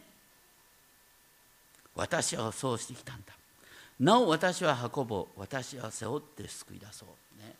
[1.94, 3.34] 私はそうしてきたんだ。
[3.98, 5.40] なお私は運ぼう。
[5.40, 7.42] 私は背負って救い出そう。
[7.42, 7.54] ね。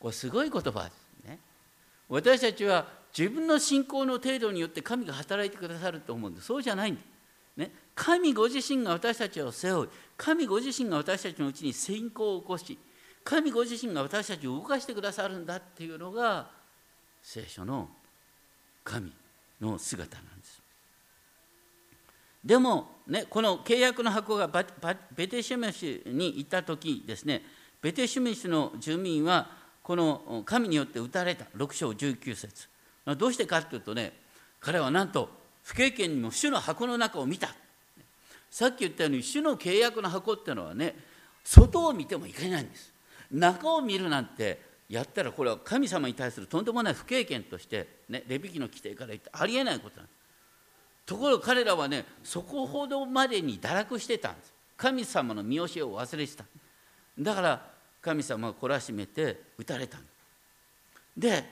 [0.00, 1.38] これすごい言葉ですね。
[2.08, 7.00] 私たちは自分の信仰の程度によって神が働いてくださると思うんでそうじゃないんだ、
[7.56, 12.78] ね、神ご自身が私たちを背負い神ご自身が私たちのうちに信仰を起こし
[13.24, 16.48] 神ご自身が私たちを動かしてくださるんだっていうのが
[17.26, 17.88] 聖書の
[18.84, 19.12] 神
[19.60, 20.62] の姿なんです。
[22.44, 24.48] でも、ね、この契約の箱が
[25.16, 27.42] ベテシュメシに行った時ですね
[27.82, 29.50] ベテシュメシの住民は
[29.82, 31.46] この神によって撃たれた。
[31.56, 32.68] 6章19節。
[33.18, 34.12] どうしてかというとね
[34.60, 35.28] 彼はなんと
[35.64, 37.48] 不経験にも主の箱の中を見た。
[38.52, 40.94] さっき言ったように主の契約の箱っていうのはね
[41.42, 42.92] 外を見てもいけないんです。
[43.32, 50.16] 中を見るなんてやったらこれは神様に対するとんでもない不経験として、ね、レビキの規定から言ってありえないことなんです。
[51.06, 54.54] ところが彼らはねそこほどまでに堕落してたんです。
[54.76, 56.44] 神様の見教えを忘れてた。
[57.18, 57.70] だから
[58.02, 59.98] 神様が懲らしめて撃たれた
[61.16, 61.44] で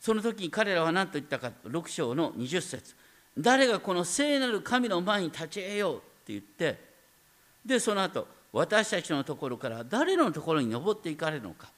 [0.00, 2.94] その時に彼らは何と言ったか6章の20節。
[3.36, 6.78] 誰がこの聖なる神の前に立ち得ようって言って
[7.66, 11.68] でその後私たちのところから誰のところに登っていかれるのか、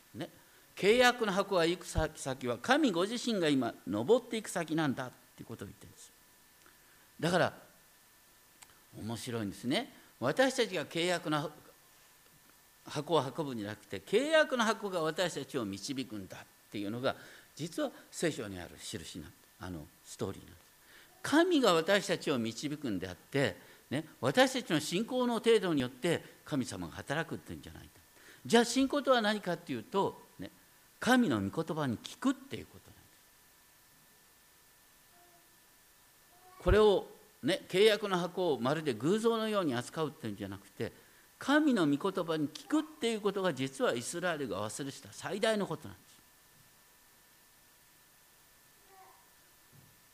[0.79, 6.13] 契約の箱が行く先は神ご自身が今登っていく先なんだっていうことを言ってるんです。
[7.19, 7.53] だから
[8.97, 9.93] 面白いんですね。
[10.21, 11.51] 私たちが契約の
[12.87, 17.17] 箱を運ぶんじゃなくて契約の箱が私たちを導くんだっていうのが
[17.57, 19.27] 実は聖書にある印な
[19.61, 20.59] あのストーリーなんです。
[21.23, 23.57] 神が私たちを導くんであって、
[23.91, 27.89] ね、私たちの信仰の程度によって神様が働くっていうんじゃないか。
[28.47, 30.28] じゃあ信仰とは何かっていうと、
[31.09, 33.01] 神の御言葉に聞くっていうことなんで
[36.61, 36.63] す。
[36.63, 37.07] これを
[37.43, 40.93] ね契約の箱をまるで偶像のように扱うっていうんじゃなくて
[41.39, 46.19] 神の御言葉に聞くっていうことが実はイスラエルが忘れした最大のことなんです。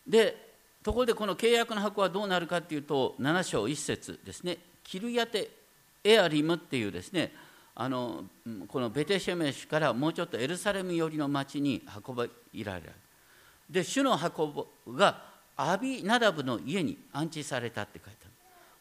[0.06, 0.54] で
[0.84, 4.58] ところでこの契約の箱はどうなるかっていうと7章1節ですね。
[4.84, 5.50] キルヤテ
[6.04, 7.32] エアリムっていうですね
[7.76, 8.24] あの
[8.68, 12.92] このベテシェメシュからもうちょっとエルサレム寄りの町に運びられる。
[13.68, 15.22] で主の箱が
[15.56, 18.18] アビナダブの家に安置されたって書いて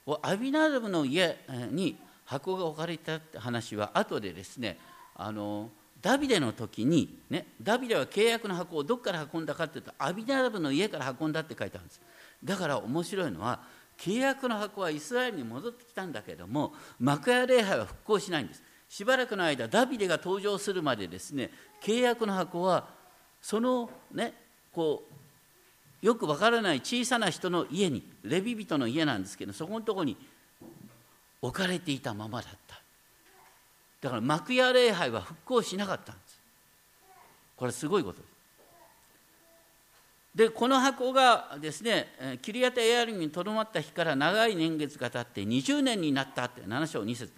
[0.07, 0.19] ある。
[0.21, 1.37] アビナダブの家
[1.71, 4.77] に箱が置かれたって話は後でですね
[5.15, 5.69] あの
[6.01, 12.01] ダビデの時に、ね、ダビデは契約の箱をどこから運んだかっていうとアビナダブの家から運んだって書いてあるんです。
[12.43, 13.61] だから面白いのは
[13.97, 18.61] 契約の箱はイスラエルに戻ってきたんだけども幕屋礼拝は復興しないんです。
[18.93, 21.49] しばらくの間ダビデが登場するまでですね
[21.81, 22.89] 契約の箱は
[23.41, 24.35] そのね
[24.71, 25.03] こ
[26.01, 30.15] うよくわからない小さな人の家にレビ人の家なんですけどそこのところに
[31.41, 32.79] 置かれていたままだった。
[34.01, 36.39] だから幕屋礼拝は復興しなかったんです。
[37.57, 38.29] これすごいことです。
[40.35, 47.31] でこの箱がですねキリアタエアリムにとどまった日から長い年月が経って20年になったって7章2節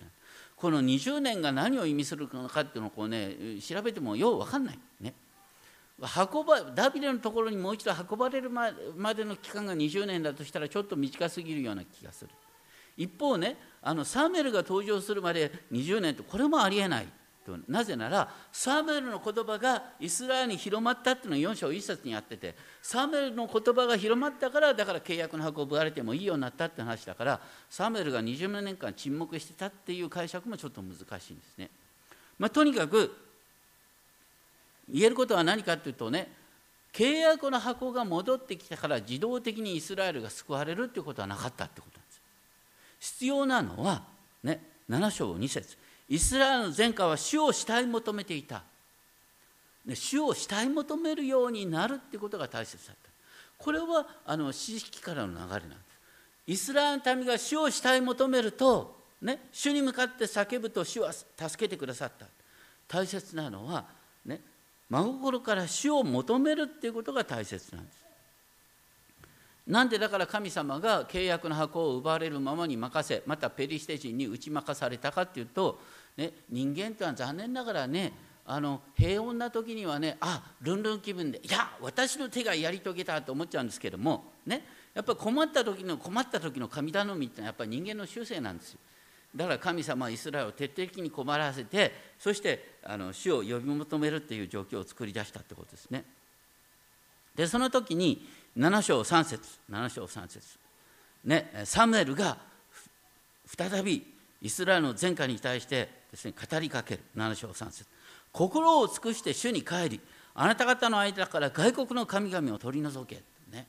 [0.66, 4.80] この20年が何を意味するのかっていうのをこうね調べてもよう分かんない。
[5.00, 5.14] ね。
[6.00, 8.74] 運ばダビデのところにもう一度運ばれるま
[9.14, 12.32] での期間が20年だとしたらちょっと短すぎるような気がする。
[12.98, 17.08] 一方ねあのサーメルが登場するまで20年ってこれもありえない。
[17.68, 31.70] なぜならサムエルの言葉がイスラエルに広まったっていうのは4章1節にあっててサムエルの言葉が広まったからだから契約の箱を奪われてもいいようになったって話だからサムエルが20年間沈黙してたっていう解釈もちょっと難しいんですね。
[32.40, 33.16] まあ、とにかく
[34.90, 36.32] 言えることは何かっていうとね
[36.94, 42.22] 契約の箱が戻ってきたから自動的にイスラエルが救われるっていうことはなかったってことなんです。
[43.00, 44.04] 必要なのは
[44.44, 48.64] ね7章2節イスラエルの前科は主を慕い求めていた。
[49.94, 53.10] 主を慕い求めるようになるってことが大切だった。
[53.58, 55.80] これはあの知識からの流れなんです。
[56.48, 62.28] イスラエルの民が主を慕い求めると、ね、主に向かって叫ぶと主は助けてくださった。
[62.88, 63.86] 大切なのは、
[64.26, 64.42] ね、
[64.90, 68.06] 真心から主を求めるっていうことが大切なんです。
[69.68, 75.80] なんでだから神様が契約の箱を奪われるままに任せまたペリシテ人に打ち負かされたかっていうと、
[76.18, 78.14] ね、人間というのは残念ながらね
[78.46, 88.80] あの平穏な時にはねあルンルン気分でいや私の手がやり遂げたと思っちゃうんですけどもねやっぱ困った時の困った時の神頼みってのはやっぱり人間の習性なんですよ。
[89.36, 96.06] だから神様はイスラエルを徹底的に困らせてそしてあの主を呼び求めるっていう状況を作り出したってことですね。
[97.36, 98.26] でその時に
[98.58, 100.58] 7章3節7章3節。
[101.26, 102.38] ねサムエルが
[103.46, 104.15] 再び
[104.46, 107.02] イスラエルの前科に対してですね語りかける。
[107.18, 107.86] 7章3節。
[108.32, 110.02] 心を尽くして主に帰り
[110.36, 113.66] あなた方の間から外国の神々を取り除け、ね、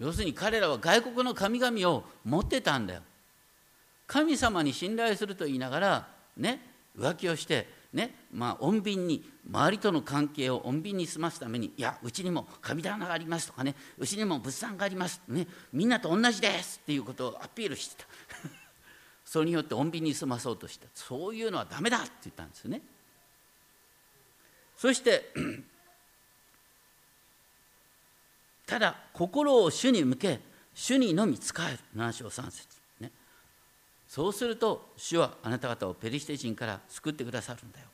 [0.00, 3.02] 要するに彼らは外国の神々を持ってたんだよ。
[4.08, 6.60] 神様に信頼すると言いながらね
[6.98, 18.61] 浮気をしてねまあ、穏便に周りとの関係を穏便に済ますためにいやうちにも神棚がありますとかねうちにも物産があります、ね、みんなと同じですっていうことをアピールしてた。
[19.32, 20.86] それによって穏便に済まそうとした。
[20.92, 22.82] そういうのはダメだって言ったんですよね。
[24.76, 25.32] そして
[28.66, 30.38] ただ心を主に向け
[30.74, 31.78] 主にのみ仕える。
[31.96, 32.68] 7章3節
[33.00, 33.10] ね。
[34.06, 37.86] そうすると主はあなた方をペリシテ人から救ってくださるんだよ。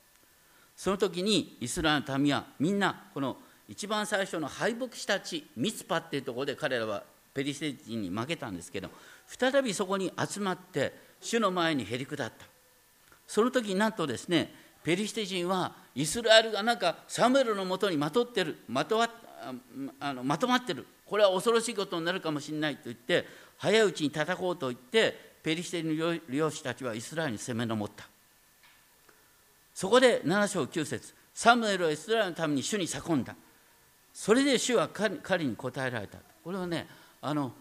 [0.75, 3.37] その時にイスラエルの民はみんなこの
[3.69, 8.91] 一番最初の敗北した地ミツパっていうところで彼らはペリシテ人に負けたんですけど
[9.29, 12.33] 再びそこに集まって主の前にへり下った。
[13.27, 14.53] その時になんとですね
[14.83, 19.11] ペリシテ人はイスラエルがなんかサムエルのもとにまとってるまとわ
[20.01, 20.87] あのまとまってる。
[21.05, 23.27] これは恐ろしいことになるかもしれないと言って
[23.57, 28.07] 早いうちに叩こうと言ってペリシテの漁師たちはイスラエルに攻め上った。
[29.75, 33.35] そこで7章9節サムエルはイスラエルのために主に叫んだ。
[34.13, 36.19] それで主は彼に答えられた。
[36.43, 36.87] これはね
[37.23, 37.53] あの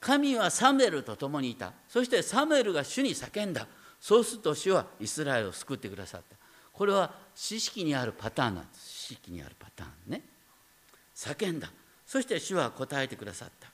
[0.00, 1.72] 神はサムエルと共にいた。
[1.88, 3.66] そしてサムエルが主に叫んだ。
[4.00, 6.36] そうすると主はイスラエルを救ってくださった。
[6.72, 9.08] これは知識にあるパターンなんです。
[9.08, 10.22] 知識にあるパターンね。
[11.14, 11.70] 叫んだ。
[12.06, 13.68] そして主は答えてくださった。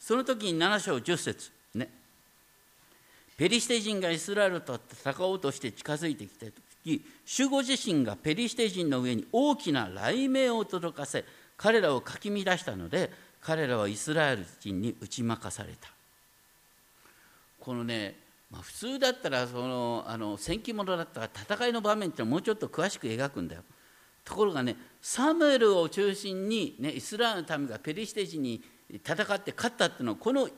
[0.00, 1.90] その時に7章10節ね。
[3.36, 11.24] ペリシテ人がイスラエルと戦おうとして近づいてきた時主護自身がペリシテ人の上に大きな雷鳴を届かせ
[11.56, 13.10] 彼らをかき乱したので
[13.46, 15.88] 彼らはイスラエル人に打ち負かされた。
[17.60, 18.16] このね、
[18.50, 23.62] まあ、普通だったらそのあの戦記物だったら戦いの場面ってもうちょっと詳しく描くんだよ。
[24.24, 30.48] ところがねサムエルを中心に、ね、イスラエルの民がペリシテ人に戦って勝ったっていうのはこの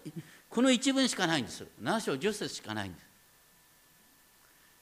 [0.49, 3.07] この一文しかないんです7章10節しかないんです。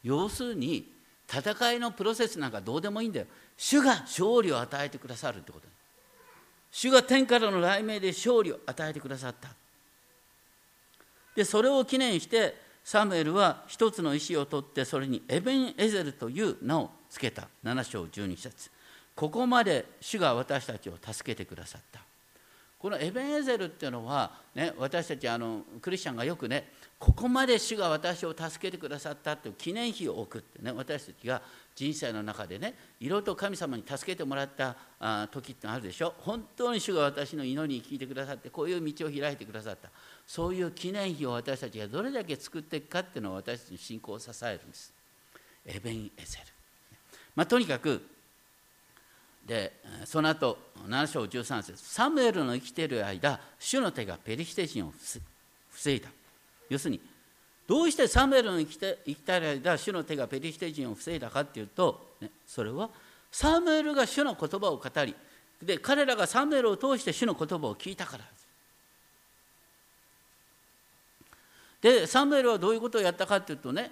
[0.04, 0.88] 要するに
[1.28, 3.26] 戦いのプロセスなんかどうでもいいんだよ。
[3.56, 5.66] 主が勝利を与えてくださるってこと
[6.76, 9.48] 主が天からの雷鳴で勝利を与えてくださった。
[11.34, 12.54] でそれを記念して
[12.84, 17.48] サムエルは一つの石を取ってそれにエベン・エゼルという名を付けた。
[17.64, 18.70] 7章12節。
[19.14, 22.00] ここまで主が私たちを助けてくださった。
[22.78, 31.42] このエベンエゼルっていうのは、ね、私たちあのクリスチャンがよくねここまで主が私を助けてくださったっていう記念碑を置くってね私たちが
[31.74, 34.74] 人生の中でねいろいろと神様に助けてもらった
[35.28, 36.14] 時ってあるでしょ？
[36.20, 39.90] 本当に主が私の祈りに聞いてくださってこういう道を開いてくださった。
[40.26, 44.92] そういう記念碑を私たちがどれだけ作っていくかっていうのを私たちの信仰を支えるんです。
[45.66, 46.44] エベンエゼル、
[47.34, 48.00] まあ、とにかく
[49.44, 49.74] で
[50.06, 50.56] その後
[50.88, 54.94] 7章13節サムエルの生きている間主の手がペリシテ人を
[55.70, 56.08] 防いだ。
[56.68, 57.00] 要するに
[57.66, 62.90] どうしてサムエルの生きて生きてい間主の手がペリシテ人を防いだかっていうと、ね、それは
[63.30, 65.14] サムエルが主の言葉を語り
[65.62, 68.46] で彼らがサムエルを通して主の言葉を聞いたからです。
[71.82, 73.90] でサムエルはどういうことをやったかっていうとね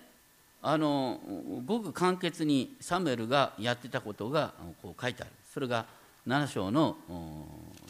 [0.62, 1.20] あの
[1.66, 5.32] ごく簡潔にサムエルがやってたことがこう書いてある。
[5.52, 5.86] それが
[6.26, 6.96] 7章の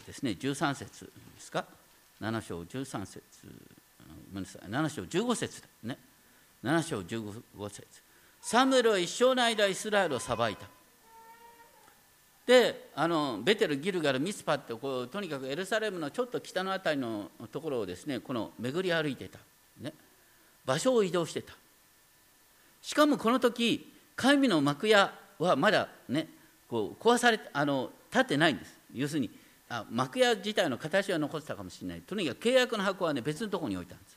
[0.05, 1.65] ですね13節ですか
[2.21, 3.21] ？7章13節。
[4.35, 4.69] めんなさい。
[4.69, 5.67] 7章15節だ。
[5.83, 5.97] ね。
[6.63, 7.85] 7章15節。
[8.41, 10.67] サムエルは一生の間イスラエルを裁いた。
[12.45, 19.39] であのベテル、ギルガル、ミスパってこうとにかくエルサレムのちょっと北の辺りのところをですねこの巡り歩いてた、
[19.81, 19.93] ね、
[20.63, 21.53] 場所を移動してた。
[22.83, 26.27] しかもこの時神の幕屋はまだね
[26.69, 28.77] こう壊されあの立ってないんです。
[28.93, 29.31] 要するに
[29.67, 32.01] あ幕屋自体の形は残ってたかもしれない。
[32.01, 34.14] とにかく契約の箱はね別のところに置いたんです。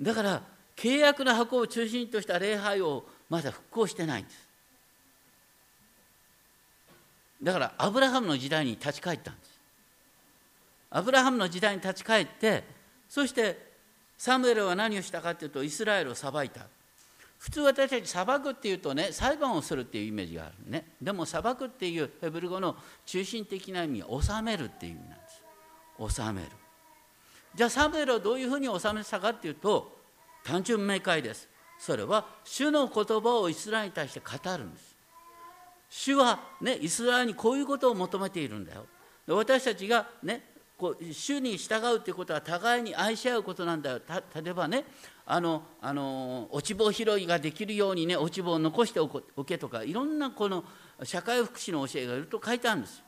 [0.00, 0.42] だから
[0.76, 4.46] 契約の箱を中心とした礼拝をまだ復興してないんです。
[7.42, 9.60] だからアブラハムの時代に立ち返ったんです。
[10.90, 12.64] アブラハムの時代に立ち返って
[13.08, 13.66] そして
[14.18, 16.62] サムエルは何をしたかというとイスラエルを裁いた。
[17.38, 20.84] 普通私たち裁くっていうとね裁判をするっていうイメージがあるね。
[21.00, 25.24] でも裁くっていうヘブル語の中心的な意味は治めるっていう意味なんで
[26.08, 26.14] す。
[26.14, 26.48] 治める。
[27.56, 29.96] じゃあサムエルをどういうふうに治めたかっていうと
[30.44, 31.48] 単純明快です。
[31.78, 34.96] それは主の言葉をイスラエルに対して語るんです。
[35.88, 38.86] 主はねイスラエルにこういうことを求めているんだよ。
[39.28, 40.42] 私たちがね
[40.76, 44.00] こう主に従うということは互いに愛し合うことなんだよ。
[44.34, 44.84] 例えばね
[45.24, 49.08] あのあの落ち棒拾いができるようにね落ち棒を残してお
[49.44, 50.62] けとかいろんなこの
[51.04, 53.02] 社会福祉の教えがいると書いてあるんです。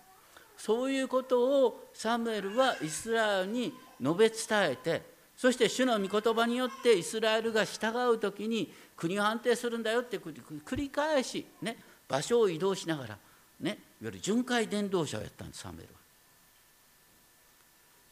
[0.57, 11.77] そういうことをサムエルはイスラエルに述べ伝えてそして主の御言葉によってイスラエルが従う時に国を安定するんだよって繰り返し、ね、
[12.09, 13.19] 場所を移動しながら、
[13.61, 15.99] ね、いわゆる巡回伝道者をやったんですサムエルは。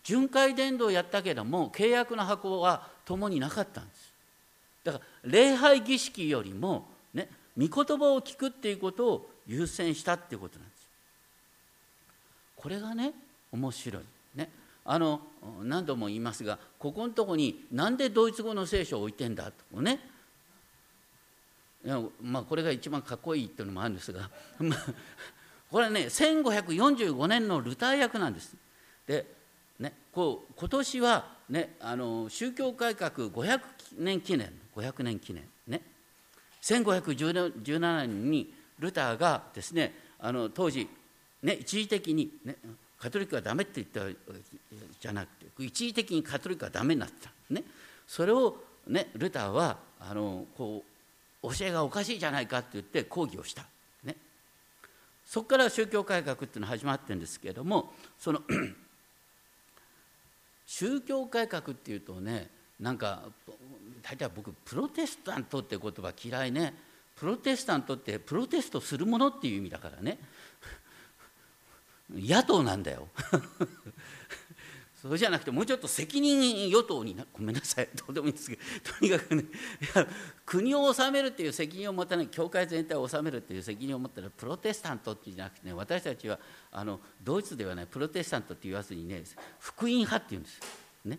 [0.05, 4.13] 巡回伝道をやったけども契約の箱は共になかったんです。
[4.85, 7.29] だから礼拝儀式よりもね
[7.59, 10.89] 御言葉を聞くっていうことを優先したっていうことなんです。
[12.55, 13.13] これがね
[13.51, 14.03] 面白い。
[14.87, 15.21] あの
[15.63, 19.51] 何度も言いますがここのとこになんでドイツ語の聖書を置いてんだ？
[19.51, 20.01] とね。
[22.23, 24.29] まあこれが一番かっこいいっていうのもあるんですが
[25.71, 28.57] これはね1545年のルター役なんです。
[29.07, 29.37] で
[29.79, 33.61] ね、こう今年は、ね、あの宗教改革500
[33.99, 35.83] 年記念500年記念ね。
[36.63, 40.89] 1517年にルターがですねあの当時、
[41.43, 42.57] ね、一時的に、ね、
[42.99, 44.01] カトリックはダメって言った
[45.01, 47.63] じゃなくて一時的にカトリックはダメになった、ね、
[48.07, 50.83] それを、ね、ルターはあのこ
[51.43, 53.65] う教えがおかしいじゃないかって言って抗議をした、
[54.05, 54.17] ね、
[55.25, 58.41] そこから宗教改革っていうのが始まってるんですけれどもその
[60.67, 62.49] 宗教改革っていうとね
[62.81, 63.23] なんか
[64.03, 66.75] 大体僕プロテスタントって言葉嫌いね。
[67.17, 70.19] プロテスタントってプロテストするものっていう意味だからね。
[72.11, 73.09] 野党なんだよ。
[75.01, 77.89] そうじゃなくてもうちょっと責任与党になごめんなさい。
[77.95, 78.63] どうでもいいんですけど
[78.99, 79.45] とにかくね
[80.45, 86.39] 国を治めるっていう責任を持たない教会全体を治めるっていう責任を持ったらプロテスタントってじゃなくてね私たちは
[86.73, 89.23] あのドイツではないプロテスタントって言わずにね
[89.61, 90.61] 福音派っていうんです。
[91.05, 91.19] ね。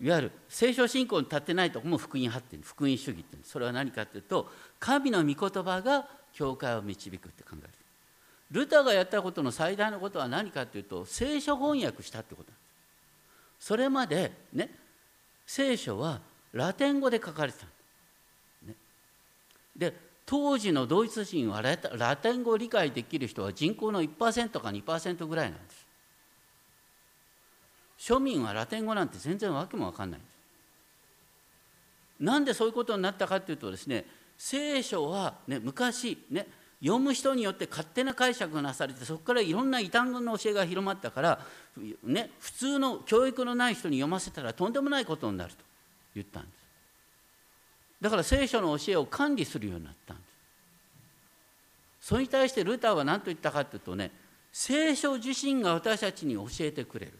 [0.00, 7.68] いわゆる聖書信仰に立ってないとこも福音派っていう福音主義っていうそれは何かっていうと神の御言葉が教会を導くって考える。
[8.50, 12.62] ルターがやったことの最大のことは何かっていうと聖書翻訳したってことなんで
[13.60, 13.66] す。
[13.66, 14.70] それまでね
[15.46, 16.20] 聖書は
[16.52, 17.66] ラテン語で書かれてた、
[18.66, 18.74] ね、
[19.76, 19.94] で
[20.24, 25.86] 当時のドイツ人はラテン語を理解できる人は人口の1%か2%ぐらいなんです。
[27.98, 30.32] 庶民はラテン語なんて全然わけも分かんないんです。
[32.20, 34.04] なんでそういうことになったかっていうとですね
[34.36, 36.46] 聖書は、ね、昔ね
[36.80, 41.40] 読む人によって勝手な解釈がなされてそこからいろんな異端の教えが広まったから、
[42.04, 45.56] ね、普通の教育のない人に読ませたらとんでもないことになると
[46.14, 46.52] 言ったんです。
[48.00, 50.28] だから聖書の教えを管理するようになったんです。
[52.08, 54.12] それに対してルターは何と言ったかというとね
[54.52, 57.12] 聖書自身が私たちに教えてくれる。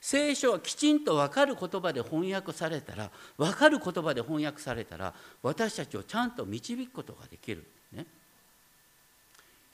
[0.00, 5.12] 聖書はきちんと分かる言葉で翻訳されたら分かる言葉で翻訳されたら
[5.42, 7.66] 私たちをちゃんと導くことができる。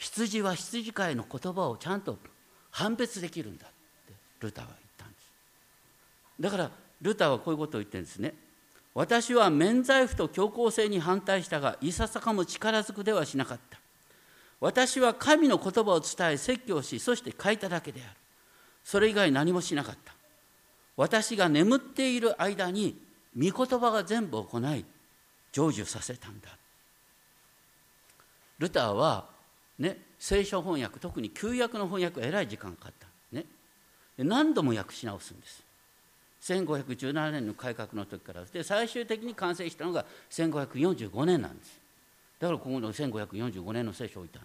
[0.04, 2.18] 羊は羊飼いの言葉をちゃんと
[2.70, 3.68] 判別できるんだっ
[4.06, 5.24] てルターは言ったんです。
[6.40, 8.34] だからルターはこういうことを言ってるんですね。
[8.92, 13.78] 私は免罪符と強硬性に反対したがいささかも力ずくではしなかった。
[14.60, 18.10] 私は神の言葉を伝え説教しそして書いただけである。
[18.84, 20.12] それ以外何もしなかった。
[20.96, 23.00] 私が眠っている間に
[23.36, 24.84] 御言葉が全部行い
[25.50, 26.48] 成就させたんだ。
[28.58, 29.33] ルターは
[29.78, 33.06] ね聖書翻訳特に旧約の翻訳はえらい時間かかった。
[33.32, 33.44] ね。
[34.18, 35.62] 何度も訳し直すんです。
[36.42, 38.44] 1517年の改革の時から。
[38.44, 41.80] で最終的に完成したのが1545年なんです。
[42.38, 44.44] だからここの1545年の聖書を置いた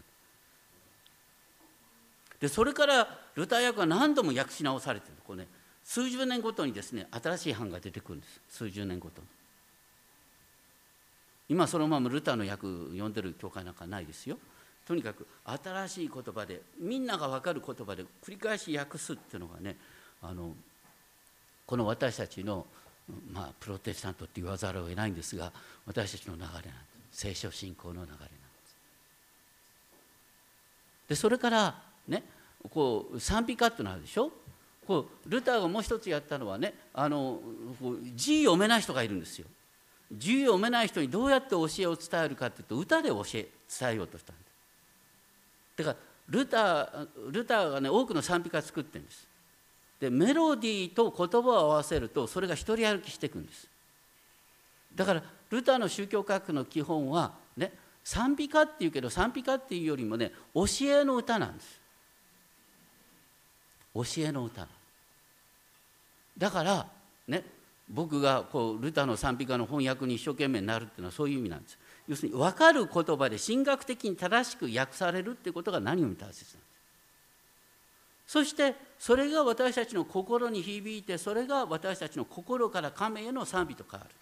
[2.39, 5.13] でそれからルター訳は何度も訳し直されてる。
[5.25, 5.47] これね
[5.83, 8.39] 数十年ごとにですね新しい版が出てくるんです。
[8.49, 9.27] 数十年ごとに。
[11.49, 14.37] 今そのままルターの訳読んでる教会なんかないですよ。
[14.89, 19.77] とにかく新しい言葉でみんなが分かる言葉で繰り返し訳すっていうのがね
[20.19, 20.55] あの
[21.67, 22.65] この私たちの、
[23.31, 25.51] まあ、プロテスタントって言わざるを得ないんですが
[25.85, 26.69] 私たちの流れなんで
[27.11, 27.19] す。
[27.19, 28.29] 聖書信仰の流れなんです。
[31.09, 32.23] でそれからね
[32.71, 34.31] こう賛美歌ってのあるでしょ？
[34.87, 37.39] こうルターがもう一つやったのはねあの
[38.15, 39.45] 字読めない人がいるんですよ。
[40.11, 43.47] 字読めない人にどうやって教えを伝えるかっていうと歌で教え
[43.79, 44.48] 伝えようとしたんです。
[45.83, 45.95] だから
[46.29, 49.27] ルタールターがね多くの賛美歌作ってるんです。
[49.99, 53.67] でメロディーと言葉を合わせるとそれが一人歩きしていくんです。
[54.93, 57.73] だからルターの宗教科学の基本はね
[58.03, 61.79] 賛美歌っていうけど賛美歌っていうよりもね教えの歌なんです。
[63.95, 64.67] 教えの歌。
[66.37, 66.87] だから
[67.27, 67.43] ね
[67.89, 71.77] 僕がこうルターの賛美歌の翻訳に一生懸命になるっていうのはそういう意味なんです。
[72.09, 76.69] 要するに分かる言葉で神学的に正しく訳されるっていうことが何より大切なんです
[78.25, 84.15] そしてそれが私たちの心に響いてそれが私たちの心から神への賛美と変わる。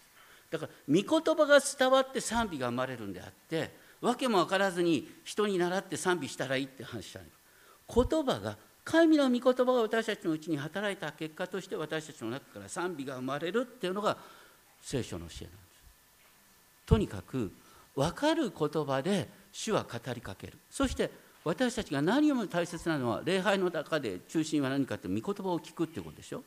[0.50, 3.70] だから御言葉が伝わって賛美が生まれるんであって
[4.00, 14.16] 訳も分からずに人に習って賛美したらいいって話した言葉が神の御言葉が私たちのうちに働いた結果として私たちの中から賛美が生まれるっていうのが
[14.80, 15.58] 聖書の教えなんです。
[16.86, 17.52] とにかく
[17.94, 21.10] 分かる言葉で主は語りかけるそして
[21.44, 26.42] 私たちが何よりも大切なのは礼拝の中で中心は何かって御言葉を聞くってことでしょ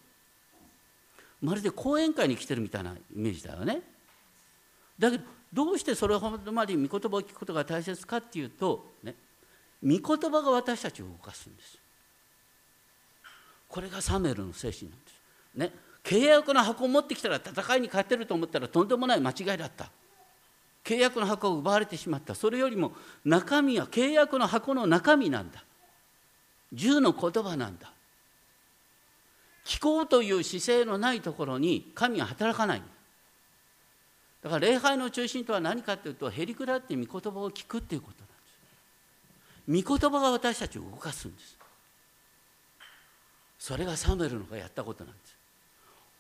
[1.42, 3.82] まるで講演会に来てるみたいなイメージだよね
[5.00, 9.16] だけどどうしてそれほどまで御言葉を聞くことが大切かっていうとね
[9.84, 11.82] 御言葉が私たちを動かすんです
[13.72, 15.18] これがサムエルの精神なんです。
[15.56, 15.72] ね、
[16.04, 19.90] 契約の箱を持ってきたら戦いに勝てると思ったらとんでもない間違いだった。
[20.84, 22.36] 契約の箱を奪われてしまった。
[22.36, 25.64] それよりも中身は契約の箱の中身なんだ。
[26.74, 27.92] 銃の言葉なんだ。
[29.66, 32.82] 聞こうという姿勢のないところに神は働かない。
[34.42, 39.88] だから礼拝の中心とは何かというとへりくだって御言葉を聞くっていうことなんです。
[39.88, 41.62] 御言葉が私たちを動かすんです。
[43.60, 45.36] それがサムエルのがやったことなんです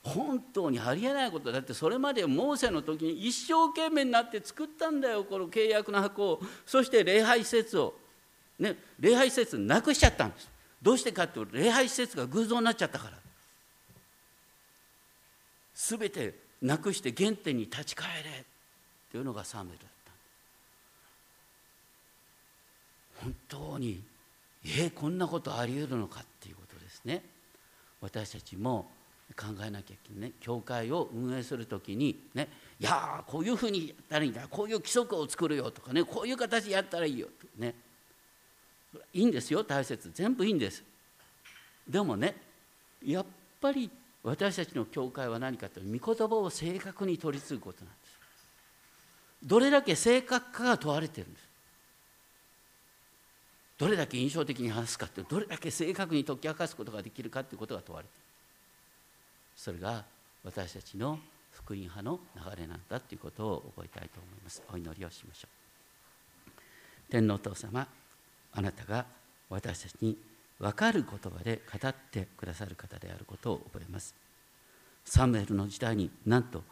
[0.03, 1.59] 本当にありえないことだ。
[1.59, 5.23] ってそれまでモーセの時に一生懸命になって作ったんだよ。
[5.23, 6.41] この契約の箱を。
[6.65, 7.93] そして礼拝施設を。
[8.57, 10.49] ね礼拝施設なくしちゃったんです。
[10.81, 13.17] どうしてかっていうと礼拝施設が偶像になっちゃったから。
[15.75, 18.29] 全てなくして原点に立ち返れ。
[18.29, 18.43] っ
[19.11, 20.11] ていうのがサムエルだった。
[23.23, 24.01] 本当に
[24.65, 27.23] えこんなことあり得るのかっていうことですね。
[27.99, 28.89] 私たちも
[29.33, 30.31] 考えなきゃいけないね。
[30.39, 32.47] 教会を運営する時にね
[32.79, 37.75] いやこういうふうにやったらいいんだこういう規則を作るよとかねこういう形でやったらいいよとね。
[39.13, 40.11] いいんですよ大切。
[40.13, 40.83] 全部いいんです。
[41.87, 42.35] でもね
[43.05, 43.25] やっ
[43.59, 43.89] ぱり
[44.23, 48.17] 私たちの教会は何かというと御言葉を正確に取り継ぐことなんです。
[49.43, 51.51] どれだけ正確かが問われてるんです。
[53.79, 58.20] どれだけ印象的に話すかってどれだけ正確に解き明かすことができるかっていうことが問われてる。
[59.61, 60.03] それが
[60.43, 61.19] 私たちの
[61.51, 64.63] 福音派の流れなんだということを覚えたいと思います。
[64.73, 65.49] お祈りをしましょ
[66.47, 66.51] う。
[67.11, 67.87] 天皇父様
[68.53, 69.05] あなたが
[69.49, 70.17] 私たちに
[70.57, 74.15] 分かる言葉で語ってくださる方であることを覚えます。
[75.05, 76.63] サムエルの時代になんと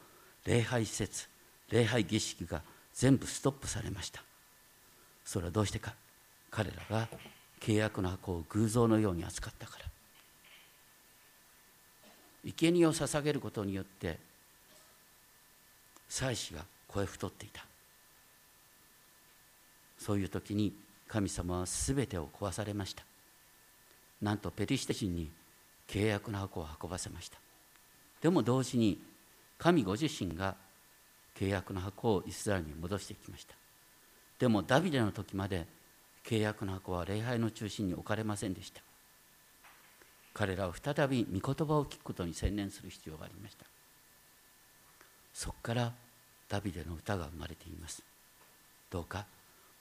[0.46, 1.30] 礼拝施設
[1.70, 2.64] 礼拝儀式が
[2.96, 4.24] 全部ストップされました。
[5.24, 5.94] それはどうしてか。
[6.50, 7.08] 彼らが
[7.60, 9.86] 契約の箱を偶像のように扱ったから。
[12.46, 14.18] 生贄を捧げることによって
[16.08, 17.66] 祭司が声太っていた。
[19.98, 20.74] そういう時に
[21.08, 23.04] 神様は全てを壊されました。
[24.22, 25.30] なんとペリシテ人に
[25.88, 27.38] 契約の箱を運ばせました。
[28.22, 29.00] でも同時に
[29.58, 30.56] 神ご自身が
[31.38, 33.56] 契約の箱をイスラエルに戻してきました。
[34.40, 35.66] でもダビデの時まで
[36.26, 38.82] 契約の箱は礼拝の中心に置かれませんでした。
[40.40, 43.66] 彼らは再び御言葉を聞くことに専念する必要がありました。
[45.34, 45.92] そこから
[46.48, 48.02] ダビデの歌が生まれています。
[48.90, 49.26] どうか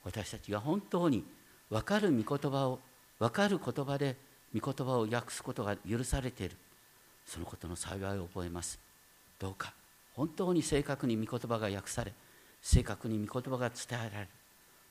[0.03, 1.23] 私たちが本当に
[1.69, 2.79] 分かる御言葉を
[3.19, 4.17] 分かる言葉で
[4.53, 6.57] 御言葉を訳すことが許されている。
[7.25, 8.77] そのことの幸いを覚えます。
[9.39, 9.73] どうか
[10.13, 12.11] 本当に正確に御言葉が訳され
[12.61, 14.27] 正確に御言葉が伝えられる。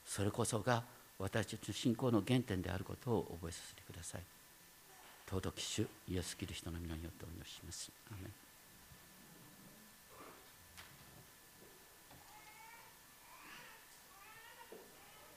[0.07, 0.83] それこそが
[1.19, 4.38] 私たちの信仰の原点であることを覚えさせてください。
[5.29, 7.93] 尊き主イエス・キリストの皆によってお祈りします。
[8.11, 8.48] アメン